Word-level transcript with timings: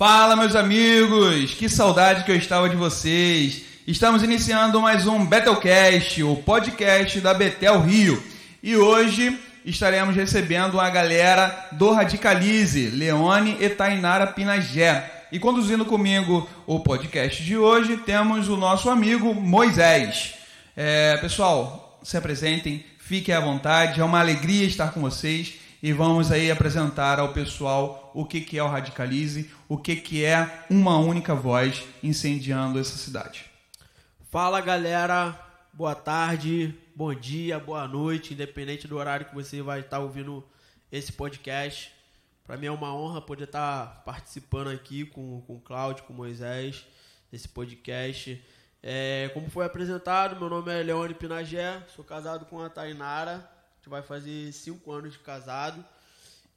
Fala, 0.00 0.34
meus 0.34 0.56
amigos! 0.56 1.52
Que 1.52 1.68
saudade 1.68 2.24
que 2.24 2.32
eu 2.32 2.36
estava 2.36 2.70
de 2.70 2.74
vocês! 2.74 3.60
Estamos 3.86 4.22
iniciando 4.22 4.80
mais 4.80 5.06
um 5.06 5.26
Betelcast, 5.26 6.22
o 6.22 6.36
podcast 6.36 7.20
da 7.20 7.34
Betel 7.34 7.82
Rio. 7.82 8.22
E 8.62 8.74
hoje 8.74 9.38
estaremos 9.62 10.16
recebendo 10.16 10.80
a 10.80 10.88
galera 10.88 11.68
do 11.72 11.92
Radicalize, 11.92 12.86
Leone 12.86 13.58
e 13.60 13.68
Tainara 13.68 14.26
Pinagé. 14.26 15.26
E 15.30 15.38
conduzindo 15.38 15.84
comigo 15.84 16.48
o 16.66 16.80
podcast 16.80 17.44
de 17.44 17.58
hoje, 17.58 17.98
temos 17.98 18.48
o 18.48 18.56
nosso 18.56 18.88
amigo 18.88 19.34
Moisés. 19.34 20.32
É, 20.74 21.18
pessoal, 21.18 22.00
se 22.02 22.16
apresentem, 22.16 22.82
fiquem 22.98 23.34
à 23.34 23.40
vontade, 23.40 24.00
é 24.00 24.04
uma 24.04 24.20
alegria 24.20 24.64
estar 24.64 24.92
com 24.92 25.02
vocês 25.02 25.60
e 25.82 25.92
vamos 25.92 26.30
aí 26.30 26.50
apresentar 26.50 27.18
ao 27.18 27.32
pessoal 27.32 28.10
o 28.14 28.24
que, 28.24 28.40
que 28.40 28.58
é 28.58 28.62
o 28.62 28.68
Radicalize, 28.68 29.50
o 29.68 29.78
que, 29.78 29.96
que 29.96 30.24
é 30.24 30.66
uma 30.68 30.98
única 30.98 31.34
voz 31.34 31.84
incendiando 32.02 32.78
essa 32.78 32.98
cidade. 32.98 33.46
Fala 34.30 34.60
galera, 34.60 35.38
boa 35.72 35.94
tarde, 35.94 36.74
bom 36.94 37.14
dia, 37.14 37.58
boa 37.58 37.88
noite, 37.88 38.34
independente 38.34 38.86
do 38.86 38.98
horário 38.98 39.26
que 39.26 39.34
você 39.34 39.62
vai 39.62 39.80
estar 39.80 40.00
ouvindo 40.00 40.44
esse 40.92 41.12
podcast. 41.12 41.90
Para 42.44 42.58
mim 42.58 42.66
é 42.66 42.70
uma 42.70 42.94
honra 42.94 43.22
poder 43.22 43.44
estar 43.44 44.02
participando 44.04 44.68
aqui 44.68 45.06
com, 45.06 45.40
com 45.46 45.54
o 45.54 45.60
Cláudio, 45.60 46.04
com 46.04 46.12
o 46.12 46.16
Moisés, 46.16 46.84
desse 47.32 47.48
podcast. 47.48 48.44
É, 48.82 49.30
como 49.32 49.48
foi 49.48 49.64
apresentado, 49.64 50.38
meu 50.38 50.50
nome 50.50 50.72
é 50.72 50.82
Leone 50.82 51.14
Pinagé, 51.14 51.82
sou 51.94 52.04
casado 52.04 52.44
com 52.46 52.60
a 52.60 52.68
Tainara, 52.68 53.48
vai 53.90 54.02
fazer 54.02 54.52
cinco 54.52 54.90
anos 54.92 55.12
de 55.12 55.18
casado. 55.18 55.84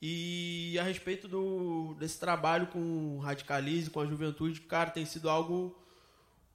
E 0.02 0.78
a 0.80 0.84
respeito 0.84 1.28
do, 1.28 1.96
desse 2.00 2.20
trabalho 2.20 2.68
com 2.68 3.20
Radicalize, 3.20 3.90
com 3.90 4.00
a 4.00 4.06
juventude, 4.06 4.62
cara, 4.62 4.90
tem 4.90 5.06
sido 5.06 5.30
algo 5.30 5.76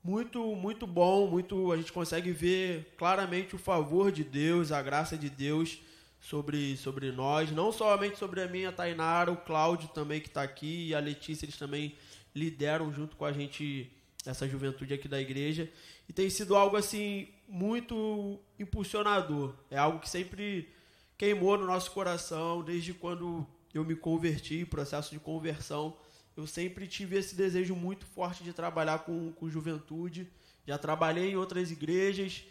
muito, 0.05 0.55
muito 0.55 0.87
bom. 0.87 1.27
Muito, 1.27 1.73
a 1.73 1.77
gente 1.77 1.93
consegue 1.93 2.31
ver 2.31 2.95
claramente 2.97 3.55
o 3.55 3.59
favor 3.59 4.13
de 4.13 4.23
Deus, 4.23 4.71
a 4.71 4.81
graça 4.81 5.17
de 5.17 5.29
Deus 5.29 5.79
sobre, 6.21 6.77
sobre 6.77 7.11
nós. 7.11 7.51
Não 7.51 7.73
somente 7.73 8.19
sobre 8.19 8.43
a 8.43 8.49
minha 8.49 8.71
Tainara, 8.71 9.33
o 9.33 9.37
Cláudio 9.37 9.89
também 9.89 10.21
que 10.21 10.29
está 10.29 10.43
aqui 10.43 10.89
e 10.89 10.95
a 10.95 11.01
Letícia, 11.01 11.45
eles 11.45 11.57
também 11.57 11.97
lideram 12.35 12.93
junto 12.93 13.17
com 13.17 13.25
a 13.25 13.33
gente 13.33 13.91
essa 14.27 14.49
juventude 14.49 14.95
aqui 14.95 15.09
da 15.09 15.21
igreja. 15.21 15.71
E 16.09 16.13
tem 16.13 16.29
sido 16.31 16.57
algo 16.57 16.77
assim 16.77 17.29
muito 17.49 18.39
impulsionador. 18.59 19.55
É 19.71 19.79
algo 19.79 20.01
que 20.01 20.09
sempre 20.09 20.69
queimou 21.17 21.57
no 21.57 21.67
nosso 21.67 21.91
coração 21.91 22.63
desde 22.63 22.95
quando 22.95 23.47
eu 23.73 23.85
me 23.85 23.95
converti, 23.95 24.65
processo 24.65 25.11
de 25.11 25.19
conversão. 25.19 25.97
Eu 26.37 26.47
sempre 26.47 26.87
tive 26.87 27.17
esse 27.17 27.35
desejo 27.35 27.75
muito 27.75 28.07
forte 28.07 28.45
de 28.45 28.53
trabalhar 28.53 29.01
com, 29.01 29.33
com 29.33 29.51
juventude. 29.51 30.29
Já 30.67 30.79
trabalhei 30.79 31.33
em 31.33 31.37
outras 31.37 31.71
igrejas. 31.71 32.45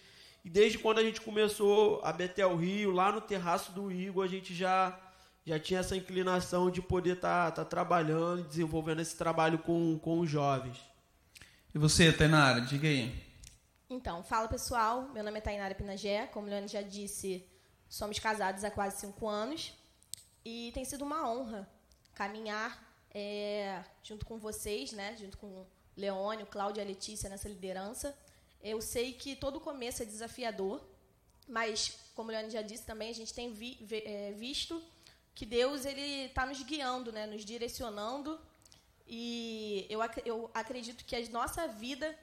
E 0.43 0.49
desde 0.49 0.77
quando 0.77 0.99
a 0.99 1.03
gente 1.03 1.21
começou 1.21 2.01
a 2.03 2.11
Betel 2.11 2.55
Rio, 2.55 2.91
lá 2.91 3.11
no 3.11 3.21
terraço 3.21 3.71
do 3.71 3.91
Igor, 3.91 4.23
a 4.23 4.27
gente 4.27 4.53
já, 4.53 4.97
já 5.45 5.59
tinha 5.59 5.79
essa 5.79 5.95
inclinação 5.95 6.69
de 6.69 6.81
poder 6.81 7.15
estar 7.15 7.51
tá, 7.51 7.63
tá 7.63 7.65
trabalhando, 7.65 8.47
desenvolvendo 8.47 9.01
esse 9.01 9.15
trabalho 9.15 9.59
com, 9.59 9.99
com 9.99 10.19
os 10.19 10.29
jovens. 10.29 10.77
E 11.77 11.79
você, 11.79 12.11
Tainara, 12.11 12.59
diga 12.59 12.87
aí. 12.87 13.13
Então, 13.87 14.23
fala 14.23 14.47
pessoal, 14.47 15.09
meu 15.13 15.23
nome 15.23 15.37
é 15.37 15.41
Tainara 15.41 15.75
Pinagé, 15.75 16.25
como 16.25 16.47
Leone 16.47 16.67
já 16.67 16.81
disse, 16.81 17.47
somos 17.87 18.17
casados 18.17 18.63
há 18.63 18.71
quase 18.71 18.99
cinco 19.01 19.27
anos 19.27 19.73
e 20.43 20.71
tem 20.73 20.83
sido 20.83 21.05
uma 21.05 21.29
honra 21.29 21.69
caminhar 22.15 22.83
é, 23.13 23.83
junto 24.01 24.25
com 24.25 24.39
vocês, 24.39 24.91
né, 24.91 25.15
junto 25.17 25.37
com 25.37 25.45
o 25.45 25.67
Leone, 25.95 26.41
o 26.41 26.47
Cláudio 26.47 26.81
e 26.81 26.83
a 26.83 26.87
Letícia 26.87 27.29
nessa 27.29 27.47
liderança. 27.47 28.17
Eu 28.59 28.81
sei 28.81 29.13
que 29.13 29.35
todo 29.35 29.59
começo 29.59 30.01
é 30.01 30.05
desafiador, 30.07 30.83
mas, 31.47 31.95
como 32.15 32.29
o 32.29 32.31
Leone 32.31 32.49
já 32.49 32.63
disse 32.63 32.87
também, 32.87 33.11
a 33.11 33.13
gente 33.13 33.35
tem 33.35 33.53
vi, 33.53 33.77
é, 34.03 34.31
visto 34.31 34.81
que 35.35 35.45
Deus 35.45 35.85
ele 35.85 36.25
está 36.25 36.43
nos 36.43 36.59
guiando, 36.63 37.11
né, 37.11 37.27
nos 37.27 37.45
direcionando 37.45 38.41
e 39.07 39.85
eu, 39.89 39.99
eu 40.25 40.51
acredito 40.53 41.05
que 41.05 41.15
a 41.15 41.29
nossa 41.29 41.67
vida 41.67 42.13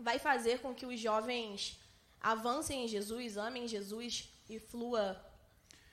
vai 0.00 0.18
fazer 0.18 0.60
com 0.60 0.74
que 0.74 0.86
os 0.86 1.00
jovens 1.00 1.78
avancem 2.20 2.84
em 2.84 2.88
Jesus, 2.88 3.36
amem 3.36 3.68
Jesus 3.68 4.28
e 4.48 4.58
flua 4.58 5.20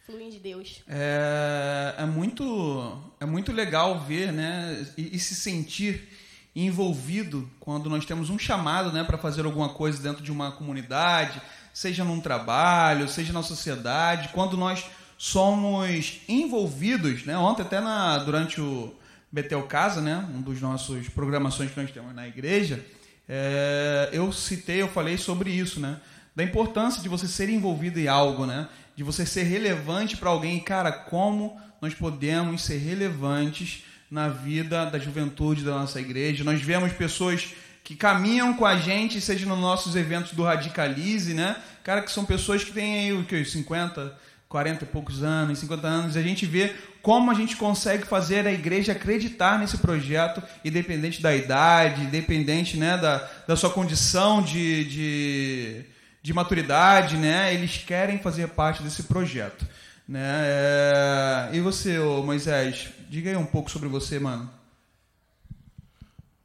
fluem 0.05 0.29
de 0.29 0.37
Deus. 0.37 0.81
É, 0.87 1.95
é, 1.97 2.05
muito, 2.05 3.01
é 3.21 3.25
muito 3.25 3.53
legal 3.53 4.01
ver 4.01 4.33
né, 4.33 4.85
e, 4.97 5.15
e, 5.15 5.19
se 5.19 5.33
sentir 5.33 6.09
envolvido 6.53 7.49
quando 7.59 7.89
nós 7.89 8.05
temos 8.05 8.29
um 8.29 8.37
chamado 8.37 8.91
né, 8.91 9.03
para 9.03 9.17
fazer 9.17 9.45
alguma 9.45 9.69
coisa 9.69 10.03
dentro 10.03 10.21
de 10.21 10.29
uma 10.29 10.51
comunidade, 10.51 11.41
seja 11.73 12.03
num 12.03 12.19
trabalho, 12.19 13.07
seja 13.07 13.31
na 13.31 13.41
sociedade, 13.41 14.29
quando 14.33 14.57
nós 14.57 14.85
somos 15.17 16.19
envolvidos, 16.27 17.23
né, 17.23 17.37
ontem 17.37 17.61
até 17.61 17.79
na, 17.79 18.17
durante 18.17 18.59
o 18.59 18.93
Betel 19.33 19.63
Casa, 19.63 19.99
né, 19.99 20.23
um 20.31 20.43
dos 20.43 20.61
nossos 20.61 21.09
programações 21.09 21.71
que 21.71 21.81
nós 21.81 21.89
temos 21.89 22.13
na 22.13 22.27
igreja, 22.27 22.85
é, 23.27 24.09
eu 24.13 24.31
citei, 24.31 24.83
eu 24.83 24.87
falei 24.87 25.17
sobre 25.17 25.49
isso, 25.49 25.79
né? 25.79 25.99
Da 26.35 26.43
importância 26.43 27.01
de 27.01 27.09
você 27.09 27.27
ser 27.27 27.49
envolvido 27.49 27.99
em 27.99 28.07
algo, 28.07 28.45
né? 28.45 28.69
De 28.95 29.03
você 29.03 29.25
ser 29.25 29.41
relevante 29.43 30.17
para 30.17 30.29
alguém. 30.29 30.59
Cara, 30.59 30.91
como 30.91 31.59
nós 31.81 31.95
podemos 31.95 32.63
ser 32.63 32.77
relevantes 32.77 33.85
na 34.11 34.29
vida 34.29 34.85
da 34.85 34.99
juventude 34.99 35.63
da 35.63 35.71
nossa 35.71 35.99
igreja? 35.99 36.43
Nós 36.43 36.61
vemos 36.61 36.93
pessoas 36.93 37.55
que 37.83 37.95
caminham 37.95 38.53
com 38.53 38.67
a 38.67 38.77
gente, 38.77 39.19
seja 39.19 39.47
nos 39.47 39.59
nossos 39.59 39.95
eventos 39.95 40.33
do 40.33 40.43
Radicalize, 40.43 41.33
né? 41.33 41.55
Cara, 41.83 42.03
que 42.03 42.11
são 42.11 42.23
pessoas 42.23 42.63
que 42.63 42.71
têm 42.71 42.99
aí 42.99 43.13
o 43.13 43.25
que 43.25 43.43
50, 43.43 44.15
40 44.53 44.83
e 44.83 44.87
poucos 44.87 45.23
anos, 45.23 45.57
50 45.57 45.87
anos, 45.87 46.15
a 46.15 46.21
gente 46.21 46.45
vê 46.45 46.75
como 47.01 47.31
a 47.31 47.33
gente 47.33 47.57
consegue 47.57 48.05
fazer 48.05 48.45
a 48.45 48.51
igreja 48.51 48.91
acreditar 48.91 49.57
nesse 49.57 49.79
projeto, 49.79 50.43
independente 50.63 51.23
da 51.23 51.35
idade, 51.35 52.03
independente 52.03 52.77
né, 52.77 52.95
da, 52.95 53.27
da 53.47 53.55
sua 53.55 53.71
condição 53.71 54.43
de, 54.43 54.85
de, 54.85 55.85
de 56.21 56.33
maturidade, 56.35 57.17
né, 57.17 57.51
eles 57.51 57.79
querem 57.79 58.19
fazer 58.19 58.47
parte 58.49 58.83
desse 58.83 59.01
projeto. 59.03 59.67
Né? 60.07 60.21
É... 60.23 61.49
E 61.53 61.59
você, 61.59 61.97
Moisés, 61.97 62.89
diga 63.09 63.31
aí 63.31 63.35
um 63.35 63.47
pouco 63.47 63.71
sobre 63.71 63.89
você, 63.89 64.19
mano. 64.19 64.47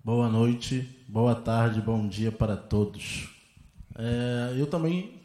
Boa 0.02 0.30
noite, 0.30 0.88
boa 1.06 1.34
tarde, 1.34 1.82
bom 1.82 2.08
dia 2.08 2.32
para 2.32 2.56
todos. 2.56 3.28
É, 3.98 4.54
eu 4.58 4.66
também 4.66 5.17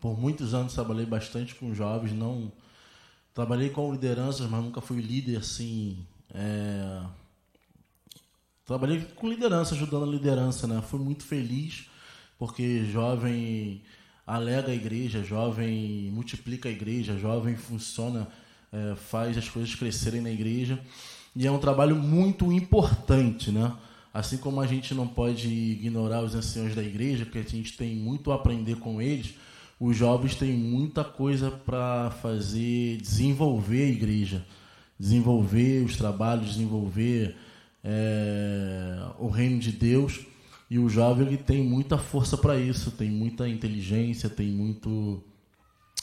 por 0.00 0.18
muitos 0.18 0.54
anos 0.54 0.74
trabalhei 0.74 1.06
bastante 1.06 1.54
com 1.54 1.74
jovens, 1.74 2.12
não 2.12 2.52
trabalhei 3.34 3.70
com 3.70 3.92
lideranças, 3.92 4.48
mas 4.48 4.62
nunca 4.62 4.80
fui 4.80 5.00
líder 5.00 5.38
assim. 5.38 5.98
É... 6.32 7.02
Trabalhei 8.64 9.00
com 9.14 9.28
liderança, 9.28 9.74
ajudando 9.74 10.04
a 10.04 10.12
liderança, 10.12 10.66
né? 10.66 10.82
Fui 10.82 10.98
muito 10.98 11.24
feliz 11.24 11.86
porque 12.38 12.84
jovem 12.84 13.82
alega 14.26 14.72
a 14.72 14.74
igreja, 14.74 15.22
jovem 15.22 16.10
multiplica 16.12 16.68
a 16.68 16.72
igreja, 16.72 17.16
jovem 17.16 17.56
funciona, 17.56 18.26
é, 18.72 18.94
faz 18.96 19.38
as 19.38 19.48
coisas 19.48 19.74
crescerem 19.74 20.20
na 20.20 20.30
igreja 20.30 20.80
e 21.34 21.46
é 21.46 21.50
um 21.50 21.58
trabalho 21.58 21.94
muito 21.94 22.50
importante, 22.50 23.50
né? 23.50 23.72
Assim 24.12 24.38
como 24.38 24.60
a 24.60 24.66
gente 24.66 24.94
não 24.94 25.06
pode 25.06 25.46
ignorar 25.46 26.22
os 26.22 26.34
anciãos 26.34 26.74
da 26.74 26.82
igreja, 26.82 27.26
porque 27.26 27.38
a 27.38 27.42
gente 27.42 27.76
tem 27.76 27.94
muito 27.94 28.32
a 28.32 28.36
aprender 28.36 28.76
com 28.76 29.00
eles 29.00 29.34
os 29.78 29.96
jovens 29.96 30.34
têm 30.34 30.54
muita 30.54 31.04
coisa 31.04 31.50
para 31.50 32.10
fazer, 32.22 32.96
desenvolver 32.96 33.82
a 33.82 33.88
igreja, 33.88 34.44
desenvolver 34.98 35.84
os 35.84 35.96
trabalhos, 35.96 36.54
desenvolver 36.54 37.36
é, 37.84 39.06
o 39.18 39.28
reino 39.28 39.58
de 39.58 39.70
Deus. 39.70 40.24
E 40.70 40.78
o 40.78 40.88
jovem 40.88 41.26
ele 41.26 41.36
tem 41.36 41.62
muita 41.62 41.98
força 41.98 42.38
para 42.38 42.56
isso, 42.56 42.90
tem 42.90 43.10
muita 43.10 43.48
inteligência, 43.48 44.30
tem 44.30 44.48
muito 44.48 45.22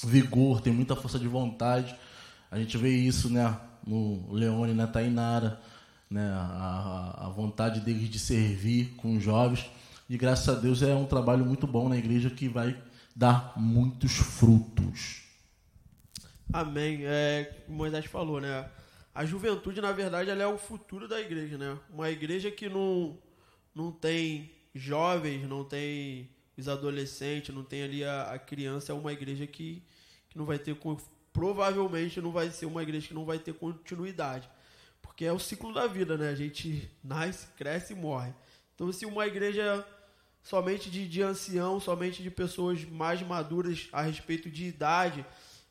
vigor, 0.06 0.62
tem 0.62 0.72
muita 0.72 0.96
força 0.96 1.18
de 1.18 1.28
vontade. 1.28 1.96
A 2.52 2.60
gente 2.60 2.78
vê 2.78 2.96
isso 2.96 3.28
né, 3.30 3.58
no 3.86 4.32
Leone 4.32 4.74
na 4.74 4.86
Tainara, 4.86 5.60
né, 6.10 6.30
a, 6.32 7.26
a 7.26 7.30
vontade 7.30 7.80
deles 7.80 8.08
de 8.08 8.20
servir 8.20 8.94
com 8.98 9.18
os 9.18 9.24
jovens. 9.24 9.66
E 10.08 10.16
graças 10.16 10.48
a 10.48 10.60
Deus 10.60 10.84
é 10.84 10.94
um 10.94 11.06
trabalho 11.06 11.44
muito 11.44 11.66
bom 11.66 11.90
na 11.90 11.98
igreja 11.98 12.30
que 12.30 12.48
vai 12.48 12.78
dar 13.16 13.54
muitos 13.58 14.14
frutos. 14.14 15.24
Amém. 16.52 17.00
É, 17.04 17.64
Moisés 17.68 18.06
falou, 18.06 18.40
né? 18.40 18.70
A 19.14 19.26
juventude, 19.26 19.82
na 19.82 19.92
verdade, 19.92 20.30
ela 20.30 20.44
é 20.44 20.48
o 20.48 20.58
futuro 20.58 21.08
da 21.08 21.20
igreja, 21.20 21.58
né? 21.58 21.78
Uma 21.90 22.10
igreja 22.10 22.50
que 22.50 22.68
não, 22.68 23.18
não 23.74 23.92
tem 23.92 24.52
jovens, 24.74 25.48
não 25.48 25.64
tem 25.64 26.30
os 26.58 26.68
adolescentes, 26.68 27.54
não 27.54 27.64
tem 27.64 27.84
ali 27.84 28.04
a, 28.04 28.34
a 28.34 28.40
criança, 28.40 28.92
é 28.92 28.96
uma 28.96 29.14
igreja 29.14 29.46
que, 29.46 29.84
que 30.30 30.38
não 30.38 30.46
vai 30.46 30.58
ter, 30.58 30.76
provavelmente 31.32 32.22
não 32.22 32.32
vai 32.32 32.50
ser 32.52 32.66
uma 32.66 32.82
igreja 32.82 33.08
que 33.08 33.14
não 33.14 33.26
vai 33.26 33.40
ter 33.40 33.54
continuidade. 33.54 34.50
Porque 35.02 35.26
é 35.26 35.32
o 35.32 35.40
ciclo 35.40 35.74
da 35.74 35.86
vida, 35.86 36.18
né? 36.18 36.30
A 36.30 36.36
gente 36.36 36.90
nasce, 37.04 37.48
cresce 37.58 37.94
e 37.94 37.96
morre. 37.96 38.34
Então, 38.74 38.92
se 38.92 39.06
uma 39.06 39.28
igreja 39.28 39.86
somente 40.44 40.90
de, 40.90 41.08
de 41.08 41.22
ancião, 41.22 41.80
somente 41.80 42.22
de 42.22 42.30
pessoas 42.30 42.84
mais 42.84 43.22
maduras 43.22 43.88
a 43.92 44.02
respeito 44.02 44.50
de 44.50 44.66
idade, 44.66 45.26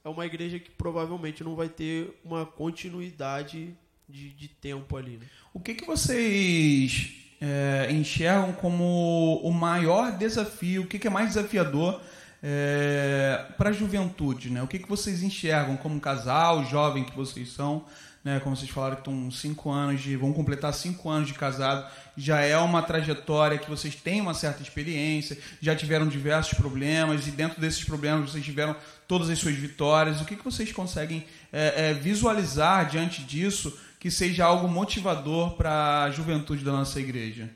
é 0.04 0.08
uma 0.08 0.26
igreja 0.26 0.58
que 0.58 0.70
provavelmente 0.70 1.44
não 1.44 1.54
vai 1.54 1.68
ter 1.68 2.18
uma 2.24 2.44
continuidade 2.44 3.76
de, 4.08 4.30
de 4.30 4.48
tempo 4.48 4.96
ali. 4.96 5.18
Né? 5.18 5.26
O 5.54 5.60
que, 5.60 5.74
que 5.74 5.86
vocês 5.86 7.12
é, 7.40 7.88
enxergam 7.92 8.52
como 8.52 9.40
o 9.42 9.52
maior 9.52 10.16
desafio, 10.16 10.82
o 10.82 10.86
que, 10.86 10.98
que 10.98 11.06
é 11.06 11.10
mais 11.10 11.28
desafiador 11.28 12.00
é, 12.42 13.46
para 13.56 13.70
a 13.70 13.72
juventude? 13.72 14.50
Né? 14.50 14.62
O 14.62 14.66
que, 14.66 14.78
que 14.78 14.88
vocês 14.88 15.22
enxergam 15.22 15.76
como 15.76 16.00
casal, 16.00 16.64
jovem 16.64 17.04
que 17.04 17.14
vocês 17.14 17.50
são? 17.52 17.84
Né, 18.24 18.38
como 18.38 18.54
vocês 18.54 18.70
falaram 18.70 18.94
que 18.94 19.00
estão 19.00 19.30
cinco 19.32 19.68
anos 19.68 20.00
de. 20.00 20.16
vão 20.16 20.32
completar 20.32 20.72
cinco 20.72 21.10
anos 21.10 21.26
de 21.26 21.34
casado, 21.34 21.90
já 22.16 22.40
é 22.40 22.56
uma 22.56 22.80
trajetória 22.80 23.58
que 23.58 23.68
vocês 23.68 23.96
têm 23.96 24.20
uma 24.20 24.32
certa 24.32 24.62
experiência, 24.62 25.36
já 25.60 25.74
tiveram 25.74 26.06
diversos 26.06 26.56
problemas, 26.56 27.26
e 27.26 27.32
dentro 27.32 27.60
desses 27.60 27.82
problemas 27.82 28.30
vocês 28.30 28.44
tiveram 28.44 28.76
todas 29.08 29.28
as 29.28 29.40
suas 29.40 29.56
vitórias. 29.56 30.20
O 30.20 30.24
que, 30.24 30.36
que 30.36 30.44
vocês 30.44 30.70
conseguem 30.70 31.26
é, 31.52 31.90
é, 31.90 31.94
visualizar 31.94 32.88
diante 32.88 33.24
disso 33.24 33.76
que 33.98 34.08
seja 34.08 34.44
algo 34.44 34.68
motivador 34.68 35.56
para 35.56 36.04
a 36.04 36.10
juventude 36.10 36.64
da 36.64 36.70
nossa 36.70 37.00
igreja? 37.00 37.50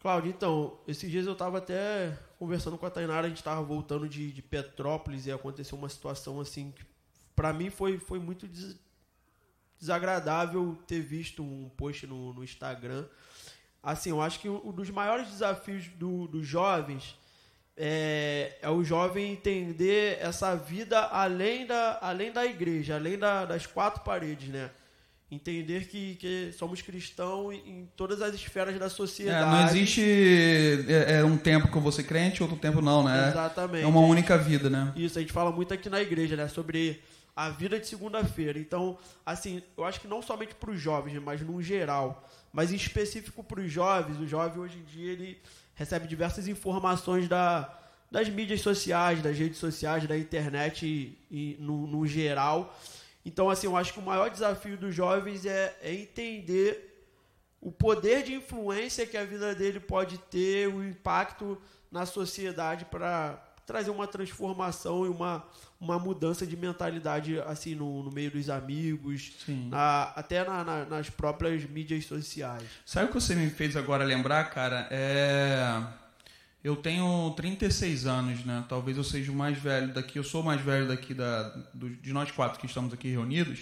Cláudio, 0.00 0.30
então, 0.30 0.78
esses 0.86 1.10
dias 1.10 1.26
eu 1.26 1.32
estava 1.32 1.58
até 1.58 2.16
conversando 2.38 2.78
com 2.78 2.86
a 2.86 2.90
Tainara, 2.90 3.26
a 3.26 3.28
gente 3.28 3.38
estava 3.38 3.60
voltando 3.60 4.08
de, 4.08 4.30
de 4.30 4.40
Petrópolis 4.40 5.26
e 5.26 5.32
aconteceu 5.32 5.76
uma 5.76 5.88
situação 5.88 6.40
assim 6.40 6.70
que 6.70 6.84
para 7.38 7.52
mim 7.52 7.70
foi, 7.70 8.00
foi 8.00 8.18
muito 8.18 8.48
des 8.48 8.76
desagradável 9.78 10.76
ter 10.88 11.00
visto 11.00 11.40
um 11.40 11.70
post 11.76 12.04
no, 12.04 12.32
no, 12.32 12.42
Instagram. 12.42 13.04
Assim, 13.80 14.10
eu 14.10 14.20
acho 14.20 14.40
que 14.40 14.48
um 14.48 14.72
dos 14.72 14.90
maiores 14.90 15.28
desafios 15.28 15.86
do, 15.86 16.26
dos 16.26 16.44
jovens 16.44 17.16
é, 17.76 18.56
é, 18.60 18.68
o 18.68 18.82
jovem 18.82 19.30
entender 19.30 20.18
essa 20.20 20.56
vida 20.56 20.98
além 20.98 21.64
da, 21.64 21.96
além 22.02 22.32
da 22.32 22.44
igreja, 22.44 22.96
além 22.96 23.16
da, 23.16 23.44
das 23.44 23.66
quatro 23.66 24.02
paredes, 24.02 24.48
né? 24.48 24.68
Entender 25.30 25.86
que, 25.86 26.16
que 26.16 26.52
somos 26.58 26.82
cristãos 26.82 27.54
em 27.54 27.88
todas 27.96 28.20
as 28.20 28.34
esferas 28.34 28.76
da 28.80 28.90
sociedade. 28.90 29.44
É, 29.44 29.60
não 29.60 29.68
existe 29.68 30.02
é, 30.88 31.18
é, 31.18 31.24
um 31.24 31.38
tempo 31.38 31.68
que 31.68 31.76
eu 31.76 31.82
vou 31.82 31.92
ser 31.92 32.02
crente, 32.02 32.42
outro 32.42 32.58
tempo 32.58 32.80
não, 32.80 33.04
né? 33.04 33.28
Exatamente. 33.28 33.84
É 33.84 33.86
uma 33.86 34.00
única 34.00 34.36
vida, 34.36 34.68
né? 34.68 34.92
Isso, 34.96 35.18
a 35.18 35.20
gente 35.20 35.32
fala 35.32 35.52
muito 35.52 35.72
aqui 35.72 35.88
na 35.88 36.00
igreja, 36.00 36.34
né? 36.34 36.48
Sobre 36.48 37.00
a 37.38 37.50
vida 37.50 37.78
de 37.78 37.86
segunda-feira. 37.86 38.58
Então, 38.58 38.98
assim, 39.24 39.62
eu 39.76 39.84
acho 39.84 40.00
que 40.00 40.08
não 40.08 40.20
somente 40.20 40.56
para 40.56 40.72
os 40.72 40.80
jovens, 40.80 41.22
mas 41.22 41.40
no 41.40 41.62
geral, 41.62 42.28
mas 42.52 42.72
em 42.72 42.74
específico 42.74 43.44
para 43.44 43.60
os 43.60 43.70
jovens, 43.70 44.18
o 44.18 44.26
jovem 44.26 44.60
hoje 44.60 44.78
em 44.78 44.82
dia 44.82 45.12
ele 45.12 45.40
recebe 45.72 46.08
diversas 46.08 46.48
informações 46.48 47.28
da, 47.28 47.72
das 48.10 48.28
mídias 48.28 48.60
sociais, 48.60 49.22
das 49.22 49.38
redes 49.38 49.58
sociais, 49.58 50.04
da 50.08 50.18
internet 50.18 50.84
e, 50.84 51.16
e 51.30 51.56
no, 51.60 51.86
no, 51.86 52.04
geral. 52.08 52.76
Então, 53.24 53.48
assim, 53.48 53.68
eu 53.68 53.76
acho 53.76 53.92
que 53.92 54.00
o 54.00 54.02
maior 54.02 54.28
desafio 54.28 54.76
dos 54.76 54.92
jovens 54.92 55.46
é, 55.46 55.76
é 55.80 55.94
entender 55.94 57.06
o 57.60 57.70
poder 57.70 58.24
de 58.24 58.34
influência 58.34 59.06
que 59.06 59.16
a 59.16 59.24
vida 59.24 59.54
dele 59.54 59.78
pode 59.78 60.18
ter, 60.18 60.66
o 60.66 60.82
impacto 60.82 61.56
na 61.88 62.04
sociedade 62.04 62.84
para 62.86 63.40
trazer 63.64 63.90
uma 63.90 64.08
transformação 64.08 65.04
e 65.04 65.08
uma, 65.08 65.46
uma 65.80 65.98
mudança 65.98 66.46
de 66.46 66.56
mentalidade 66.56 67.38
assim 67.40 67.74
no, 67.74 68.02
no 68.02 68.10
meio 68.10 68.30
dos 68.30 68.50
amigos, 68.50 69.32
na, 69.46 70.12
até 70.16 70.44
na, 70.44 70.64
na, 70.64 70.84
nas 70.84 71.08
próprias 71.08 71.64
mídias 71.64 72.04
sociais. 72.04 72.64
Sabe 72.84 73.06
o 73.06 73.08
que 73.08 73.14
você 73.14 73.34
me 73.34 73.48
fez 73.48 73.76
agora 73.76 74.04
lembrar, 74.04 74.50
cara? 74.50 74.88
É... 74.90 75.82
Eu 76.62 76.74
tenho 76.74 77.32
36 77.36 78.06
anos, 78.06 78.44
né? 78.44 78.64
Talvez 78.68 78.96
eu 78.96 79.04
seja 79.04 79.30
o 79.30 79.34
mais 79.34 79.56
velho 79.56 79.94
daqui. 79.94 80.18
Eu 80.18 80.24
sou 80.24 80.42
o 80.42 80.44
mais 80.44 80.60
velho 80.60 80.88
daqui 80.88 81.14
da, 81.14 81.44
do, 81.72 81.88
de 81.88 82.12
nós 82.12 82.32
quatro 82.32 82.58
que 82.58 82.66
estamos 82.66 82.92
aqui 82.92 83.08
reunidos. 83.08 83.60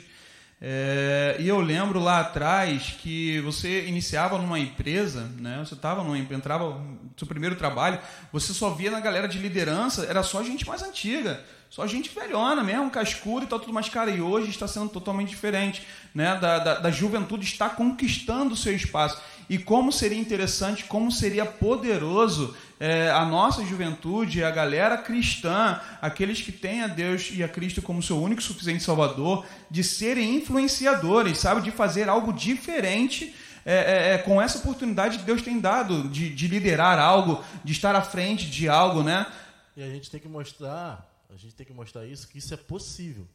É, 0.59 1.37
e 1.39 1.47
eu 1.47 1.61
lembro 1.61 2.01
lá 2.01 2.21
atrás 2.21 2.97
que 3.03 3.41
você 3.43 3.87
iniciava 3.87 4.39
numa 4.39 4.59
empresa, 4.59 5.31
né? 5.39 5.59
Você 5.59 5.75
estava 5.75 6.03
numa 6.03 6.17
entrava 6.19 6.79
no 6.79 7.11
seu 7.17 7.27
primeiro 7.27 7.57
trabalho, 7.57 7.99
você 8.33 8.55
só 8.55 8.71
via 8.71 8.91
na 8.91 9.01
galera 9.01 9.29
de 9.29 9.39
liderança, 9.39 10.07
era 10.07 10.23
só 10.23 10.43
gente 10.43 10.67
mais 10.67 10.83
antiga, 10.83 11.45
só 11.69 11.87
gente 11.87 12.09
velhona 12.15 12.63
mesmo, 12.63 12.91
cascuda 12.91 13.45
e 13.45 13.49
tal, 13.49 13.59
tudo 13.59 13.73
mais. 13.73 13.89
Cara, 13.89 14.11
e 14.11 14.21
hoje 14.21 14.51
está 14.51 14.67
sendo 14.67 14.89
totalmente 14.89 15.29
diferente, 15.29 15.87
né? 16.15 16.37
Da, 16.41 16.59
da, 16.59 16.75
da 16.79 16.91
juventude 16.91 17.45
está 17.45 17.69
conquistando 17.69 18.55
o 18.55 18.57
seu 18.57 18.75
espaço. 18.75 19.21
E 19.49 19.59
como 19.59 19.93
seria 19.93 20.19
interessante, 20.19 20.85
como 20.85 21.11
seria 21.13 21.45
poderoso 21.45 22.57
é, 22.79 23.11
a 23.11 23.25
nossa 23.25 23.65
juventude, 23.65 24.43
a 24.43 24.51
galera 24.51 24.99
cristã, 24.99 25.81
aqueles 26.01 26.41
que 26.41 26.53
têm 26.53 26.83
a 26.83 26.87
Deus 26.87 27.31
e 27.33 27.43
a 27.43 27.49
Cristo 27.49 27.81
como 27.81 28.03
seu 28.03 28.21
único 28.21 28.43
suficiente 28.43 28.83
Salvador, 28.83 29.45
de 29.71 29.83
serem 29.83 30.37
influenciadores, 30.37 31.39
sabe? 31.39 31.63
De 31.63 31.71
fazer 31.71 32.09
algo 32.09 32.33
diferente. 32.33 33.35
É, 33.69 33.75
é, 33.75 34.15
é, 34.15 34.19
com 34.19 34.41
essa 34.41 34.59
oportunidade 34.59 35.19
que 35.19 35.25
Deus 35.25 35.43
tem 35.43 35.59
dado 35.59 36.09
de, 36.09 36.33
de 36.33 36.47
liderar 36.47 37.01
algo, 37.01 37.43
de 37.65 37.73
estar 37.73 37.97
à 37.97 38.01
frente 38.01 38.49
de 38.49 38.69
algo, 38.69 39.03
né? 39.03 39.27
E 39.77 39.83
a 39.83 39.89
gente 39.89 40.09
tem 40.09 40.21
que 40.21 40.29
mostrar, 40.29 41.05
a 41.29 41.37
gente 41.37 41.55
tem 41.55 41.67
que 41.67 41.73
mostrar 41.73 42.07
isso, 42.07 42.29
que 42.29 42.39
isso 42.39 42.53
é 42.53 42.57
possível. 42.57 43.27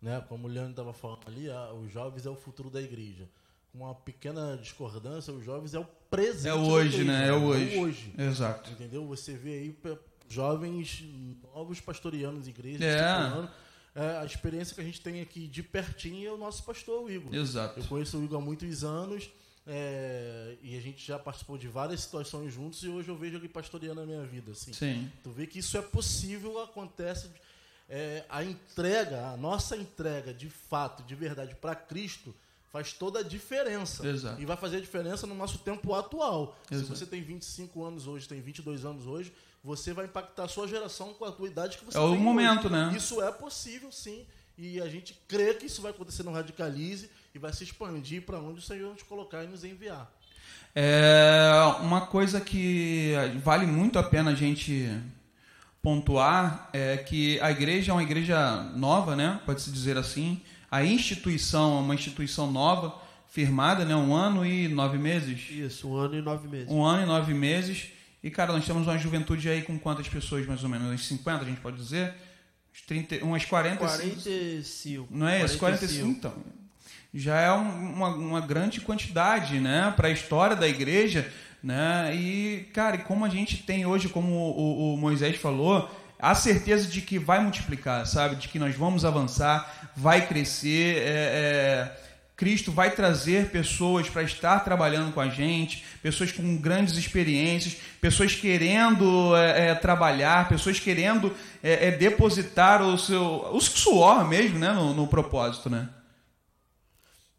Né? 0.00 0.20
Como 0.28 0.48
o 0.48 0.50
Leandro 0.50 0.72
estava 0.72 0.92
falando 0.92 1.20
ali, 1.26 1.46
os 1.82 1.92
jovens 1.92 2.26
é 2.26 2.30
o 2.30 2.36
futuro 2.36 2.70
da 2.70 2.80
igreja 2.80 3.28
com 3.72 3.78
uma 3.78 3.94
pequena 3.94 4.56
discordância, 4.58 5.32
os 5.32 5.44
jovens 5.44 5.72
é 5.72 5.78
o 5.78 5.86
presente. 6.10 6.48
É 6.48 6.54
hoje, 6.54 7.04
né? 7.04 7.28
É 7.28 7.32
hoje. 7.32 7.74
É 7.74 7.80
hoje. 7.80 8.14
Exato. 8.18 8.70
Entendeu? 8.70 9.06
Você 9.06 9.34
vê 9.34 9.52
aí 9.52 9.76
jovens 10.28 11.02
novos 11.54 11.80
pastoreando 11.80 12.46
igrejas, 12.46 12.82
é. 12.82 13.48
É, 13.94 14.18
a 14.18 14.24
experiência 14.24 14.74
que 14.74 14.80
a 14.80 14.84
gente 14.84 15.02
tem 15.02 15.20
aqui 15.20 15.46
de 15.46 15.62
pertinho 15.62 16.28
é 16.28 16.32
o 16.32 16.38
nosso 16.38 16.64
pastor, 16.64 17.04
o 17.04 17.10
Igor. 17.10 17.34
Exato. 17.34 17.78
Eu 17.78 17.84
conheço 17.84 18.18
o 18.18 18.24
Igor 18.24 18.40
há 18.40 18.44
muitos 18.44 18.84
anos 18.84 19.28
é, 19.66 20.56
e 20.62 20.76
a 20.76 20.80
gente 20.80 21.06
já 21.06 21.18
participou 21.18 21.56
de 21.56 21.68
várias 21.68 22.00
situações 22.00 22.52
juntos 22.52 22.82
e 22.82 22.88
hoje 22.88 23.08
eu 23.08 23.16
vejo 23.16 23.36
ele 23.36 23.48
pastoreando 23.48 24.00
a 24.00 24.06
minha 24.06 24.24
vida. 24.24 24.52
Assim. 24.52 24.72
Sim. 24.72 25.10
Tu 25.22 25.30
vê 25.30 25.46
que 25.46 25.58
isso 25.60 25.76
é 25.78 25.82
possível, 25.82 26.60
acontece. 26.60 27.30
É, 27.88 28.24
a 28.28 28.42
entrega, 28.42 29.28
a 29.28 29.36
nossa 29.36 29.76
entrega 29.76 30.32
de 30.32 30.48
fato, 30.48 31.02
de 31.02 31.14
verdade, 31.14 31.54
para 31.54 31.74
Cristo, 31.74 32.34
faz 32.72 32.92
toda 32.92 33.20
a 33.20 33.22
diferença. 33.22 34.06
Exato. 34.06 34.40
E 34.40 34.46
vai 34.46 34.56
fazer 34.56 34.78
a 34.78 34.80
diferença 34.80 35.26
no 35.26 35.34
nosso 35.34 35.58
tempo 35.58 35.94
atual. 35.94 36.56
Exato. 36.70 36.86
Se 36.86 36.98
você 36.98 37.06
tem 37.06 37.22
25 37.22 37.84
anos 37.84 38.06
hoje, 38.06 38.26
tem 38.26 38.40
22 38.40 38.84
anos 38.84 39.06
hoje, 39.06 39.32
você 39.62 39.92
vai 39.92 40.06
impactar 40.06 40.44
a 40.44 40.48
sua 40.48 40.66
geração 40.66 41.14
com 41.14 41.24
a 41.24 41.30
tua 41.30 41.46
idade 41.46 41.78
que 41.78 41.84
você 41.84 41.98
é 41.98 42.00
tem. 42.00 42.10
É 42.10 42.16
o 42.16 42.18
momento, 42.18 42.66
hoje. 42.66 42.70
né? 42.70 42.94
Isso 42.96 43.22
é 43.22 43.30
possível, 43.30 43.92
sim. 43.92 44.26
E 44.58 44.80
a 44.80 44.88
gente 44.88 45.14
crê 45.28 45.54
que 45.54 45.66
isso 45.66 45.80
vai 45.80 45.92
acontecer 45.92 46.22
no 46.22 46.32
Radicalize 46.32 47.08
e 47.34 47.38
vai 47.38 47.52
se 47.52 47.64
expandir 47.64 48.22
para 48.22 48.38
onde 48.38 48.58
o 48.58 48.62
Senhor 48.62 48.92
nos 48.92 49.02
colocar 49.02 49.44
e 49.44 49.46
nos 49.46 49.64
enviar. 49.64 50.10
É 50.74 51.52
uma 51.80 52.02
coisa 52.02 52.40
que 52.40 53.12
vale 53.42 53.66
muito 53.66 53.98
a 53.98 54.02
pena 54.02 54.30
a 54.30 54.34
gente 54.34 54.88
pontuar 55.82 56.70
é 56.72 56.96
que 56.96 57.40
a 57.40 57.50
igreja 57.50 57.92
é 57.92 57.94
uma 57.94 58.02
igreja 58.02 58.62
nova, 58.74 59.14
né? 59.14 59.40
Pode-se 59.44 59.70
dizer 59.70 59.96
assim 59.98 60.40
a 60.72 60.82
instituição 60.82 61.76
é 61.76 61.80
uma 61.80 61.94
instituição 61.94 62.50
nova, 62.50 62.98
firmada, 63.28 63.84
né? 63.84 63.94
Um 63.94 64.14
ano 64.14 64.46
e 64.46 64.68
nove 64.68 64.96
meses. 64.96 65.50
Isso, 65.50 65.86
um 65.86 65.96
ano 65.96 66.16
e 66.16 66.22
nove 66.22 66.48
meses. 66.48 66.70
Um 66.70 66.82
ano 66.82 67.02
e 67.02 67.06
nove 67.06 67.34
meses. 67.34 67.88
E, 68.22 68.30
cara, 68.30 68.54
nós 68.54 68.64
temos 68.64 68.86
uma 68.86 68.96
juventude 68.96 69.50
aí 69.50 69.60
com 69.60 69.78
quantas 69.78 70.08
pessoas, 70.08 70.46
mais 70.46 70.62
ou 70.62 70.70
menos? 70.70 70.88
Uns 70.88 71.06
50, 71.06 71.44
a 71.44 71.46
gente 71.46 71.60
pode 71.60 71.76
dizer? 71.76 72.14
Uns 72.72 72.80
30, 72.86 73.22
umas 73.22 73.44
45. 73.44 73.84
45. 73.84 75.08
Não 75.10 75.28
é 75.28 75.44
isso? 75.44 75.58
45. 75.58 76.08
Então, 76.08 76.34
já 77.12 77.40
é 77.40 77.50
uma, 77.50 78.08
uma 78.08 78.40
grande 78.40 78.80
quantidade, 78.80 79.60
né? 79.60 79.92
Para 79.96 80.08
a 80.08 80.12
história 80.12 80.56
da 80.56 80.66
igreja, 80.66 81.30
né? 81.62 82.14
E, 82.14 82.68
cara, 82.72 82.98
como 82.98 83.24
a 83.24 83.28
gente 83.28 83.58
tem 83.58 83.84
hoje, 83.84 84.08
como 84.08 84.32
o, 84.32 84.94
o 84.94 84.96
Moisés 84.96 85.36
falou, 85.36 85.90
a 86.18 86.34
certeza 86.34 86.88
de 86.88 87.00
que 87.00 87.18
vai 87.18 87.40
multiplicar, 87.40 88.06
sabe? 88.06 88.36
De 88.36 88.48
que 88.48 88.58
nós 88.58 88.74
vamos 88.74 89.04
avançar, 89.04 89.90
vai 89.96 90.26
crescer. 90.26 90.98
É, 90.98 91.02
é, 91.04 92.02
Cristo 92.36 92.72
vai 92.72 92.90
trazer 92.90 93.50
pessoas 93.50 94.08
para 94.08 94.22
estar 94.22 94.60
trabalhando 94.60 95.12
com 95.12 95.20
a 95.20 95.28
gente, 95.28 95.84
pessoas 96.02 96.32
com 96.32 96.56
grandes 96.56 96.96
experiências, 96.96 97.76
pessoas 98.00 98.34
querendo 98.34 99.36
é, 99.36 99.68
é 99.68 99.74
trabalhar, 99.74 100.48
pessoas 100.48 100.80
querendo 100.80 101.34
é, 101.62 101.88
é, 101.88 101.90
depositar 101.90 102.82
o 102.82 102.96
seu 102.96 103.48
o 103.52 103.60
suor 103.60 104.26
mesmo, 104.26 104.58
né, 104.58 104.72
no, 104.72 104.94
no, 104.94 105.06
propósito, 105.06 105.68
né? 105.68 105.88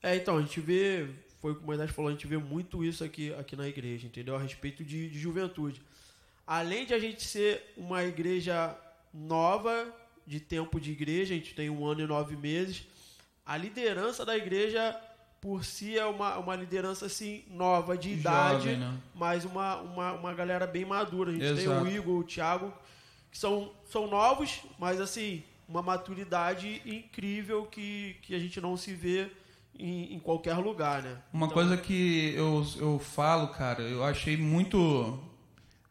É, 0.04 0.16
então 0.16 0.38
a 0.38 0.42
gente 0.42 0.60
vê, 0.60 1.08
foi 1.42 1.56
como 1.56 1.72
a 1.72 1.76
Inês 1.76 1.90
falou, 1.90 2.10
a 2.10 2.14
gente 2.14 2.28
vê 2.28 2.38
muito 2.38 2.84
isso 2.84 3.04
aqui 3.04 3.34
aqui 3.34 3.56
na 3.56 3.68
igreja, 3.68 4.06
entendeu? 4.06 4.36
A 4.36 4.40
respeito 4.40 4.84
de, 4.84 5.10
de 5.10 5.18
juventude 5.18 5.82
além 6.46 6.86
de 6.86 6.94
a 6.94 7.00
gente 7.00 7.24
ser 7.24 7.74
uma 7.76 8.04
igreja 8.04 8.76
nova, 9.14 9.88
de 10.26 10.40
tempo 10.40 10.80
de 10.80 10.92
igreja, 10.92 11.34
a 11.34 11.38
gente 11.38 11.54
tem 11.54 11.70
um 11.70 11.86
ano 11.86 12.02
e 12.02 12.08
nove 12.08 12.36
meses, 12.36 12.84
a 13.46 13.58
liderança 13.58 14.26
da 14.26 14.38
igreja 14.38 14.98
por 15.42 15.66
si 15.66 15.98
é 15.98 16.06
uma, 16.06 16.38
uma 16.38 16.56
liderança 16.56 17.06
assim 17.06 17.44
nova 17.50 17.98
de 17.98 18.12
idade, 18.12 18.70
Jovem, 18.70 18.78
né? 18.78 18.98
mas 19.14 19.44
uma, 19.44 19.82
uma, 19.82 20.14
uma 20.14 20.34
galera 20.34 20.66
bem 20.66 20.86
madura. 20.86 21.32
A 21.32 21.34
gente 21.34 21.56
tem 21.56 21.66
Exato. 21.66 21.84
o 21.84 21.88
Igor, 21.90 22.20
o 22.20 22.24
Thiago, 22.24 22.74
que 23.30 23.38
são, 23.38 23.74
são 23.86 24.08
novos, 24.08 24.62
mas 24.80 25.02
assim, 25.02 25.44
uma 25.68 25.82
maturidade 25.82 26.82
incrível 26.86 27.66
que, 27.66 28.16
que 28.22 28.34
a 28.34 28.40
gente 28.40 28.62
não 28.62 28.78
se 28.78 28.94
vê 28.94 29.30
em, 29.78 30.16
em 30.16 30.20
qualquer 30.20 30.56
lugar, 30.56 31.02
né? 31.02 31.18
Uma 31.34 31.46
Então, 31.46 31.56
coisa 31.56 31.78
que 31.78 32.34
eu, 32.36 32.66
eu 32.78 33.00
falo, 33.00 33.48
cara, 33.50 33.82
eu 33.82 34.04
achei 34.04 34.38
muito 34.38 35.20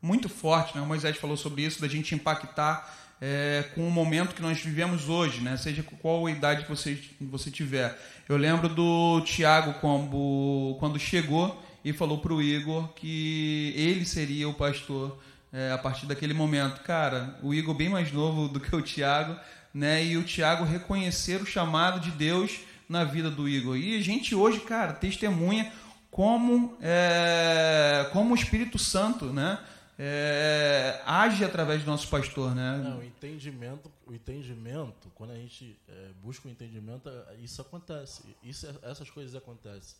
muito 0.00 0.28
forte, 0.28 0.76
né? 0.76 0.82
O 0.82 0.86
Moisés 0.86 1.16
falou 1.16 1.36
sobre 1.36 1.62
isso, 1.62 1.80
da 1.80 1.86
gente 1.86 2.12
impactar 2.12 2.92
é, 3.20 3.64
com 3.72 3.86
o 3.86 3.90
momento 3.90 4.34
que 4.34 4.42
nós 4.42 4.58
vivemos 4.58 5.08
hoje, 5.08 5.40
né? 5.40 5.56
Seja 5.56 5.84
qual 6.00 6.28
idade 6.28 6.64
que 6.64 6.68
você, 6.68 6.98
você 7.20 7.52
tiver. 7.52 7.96
Eu 8.28 8.36
lembro 8.36 8.68
do 8.68 9.20
Tiago 9.20 9.74
como, 9.74 10.76
quando 10.80 10.98
chegou 10.98 11.62
e 11.84 11.92
falou 11.92 12.18
para 12.18 12.32
o 12.32 12.42
Igor 12.42 12.88
que 12.94 13.72
ele 13.76 14.04
seria 14.04 14.48
o 14.48 14.54
pastor 14.54 15.16
é, 15.52 15.70
a 15.70 15.78
partir 15.78 16.06
daquele 16.06 16.34
momento. 16.34 16.82
Cara, 16.82 17.38
o 17.40 17.54
Igor 17.54 17.74
bem 17.74 17.88
mais 17.88 18.10
novo 18.10 18.48
do 18.48 18.58
que 18.58 18.74
o 18.74 18.82
Tiago, 18.82 19.36
né? 19.72 20.04
E 20.04 20.16
o 20.16 20.24
Tiago 20.24 20.64
reconhecer 20.64 21.40
o 21.40 21.46
chamado 21.46 22.00
de 22.00 22.10
Deus 22.10 22.58
na 22.88 23.04
vida 23.04 23.30
do 23.30 23.48
Igor. 23.48 23.76
E 23.76 23.96
a 23.96 24.02
gente 24.02 24.34
hoje, 24.34 24.60
cara, 24.60 24.92
testemunha 24.92 25.72
como, 26.10 26.76
é, 26.80 28.08
como 28.12 28.32
o 28.32 28.36
Espírito 28.36 28.78
Santo, 28.78 29.26
né? 29.26 29.58
é, 29.98 31.00
age 31.04 31.44
através 31.44 31.84
do 31.84 31.90
nosso 31.90 32.08
pastor, 32.08 32.54
né? 32.54 32.80
Não, 32.82 32.98
o 32.98 33.04
entendimento, 33.04 33.90
o 34.06 34.12
entendimento, 34.12 35.10
quando 35.14 35.30
a 35.30 35.36
gente 35.36 35.78
é, 35.88 36.10
busca 36.22 36.48
o 36.48 36.50
entendimento, 36.50 37.08
isso 37.40 37.60
acontece. 37.60 38.22
Isso, 38.42 38.66
essas 38.82 39.10
coisas 39.10 39.34
acontecem. 39.34 39.96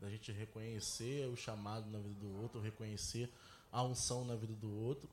Da 0.00 0.10
gente 0.10 0.30
reconhecer 0.30 1.26
o 1.28 1.36
chamado 1.36 1.90
na 1.90 1.98
vida 1.98 2.20
do 2.20 2.42
outro, 2.42 2.60
reconhecer 2.60 3.32
a 3.72 3.82
unção 3.82 4.24
na 4.26 4.34
vida 4.34 4.52
do 4.54 4.70
outro, 4.70 5.08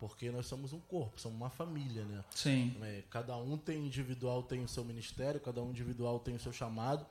porque 0.00 0.30
nós 0.30 0.46
somos 0.46 0.72
um 0.72 0.80
corpo, 0.80 1.20
somos 1.20 1.36
uma 1.36 1.50
família, 1.50 2.02
né? 2.04 2.24
Sim. 2.34 2.74
É, 2.80 3.02
cada 3.10 3.36
um 3.36 3.58
tem 3.58 3.84
individual 3.84 4.42
tem 4.42 4.64
o 4.64 4.68
seu 4.68 4.82
ministério, 4.82 5.38
cada 5.38 5.62
um 5.62 5.68
individual 5.68 6.18
tem 6.18 6.34
o 6.34 6.40
seu 6.40 6.52
chamado, 6.52 7.06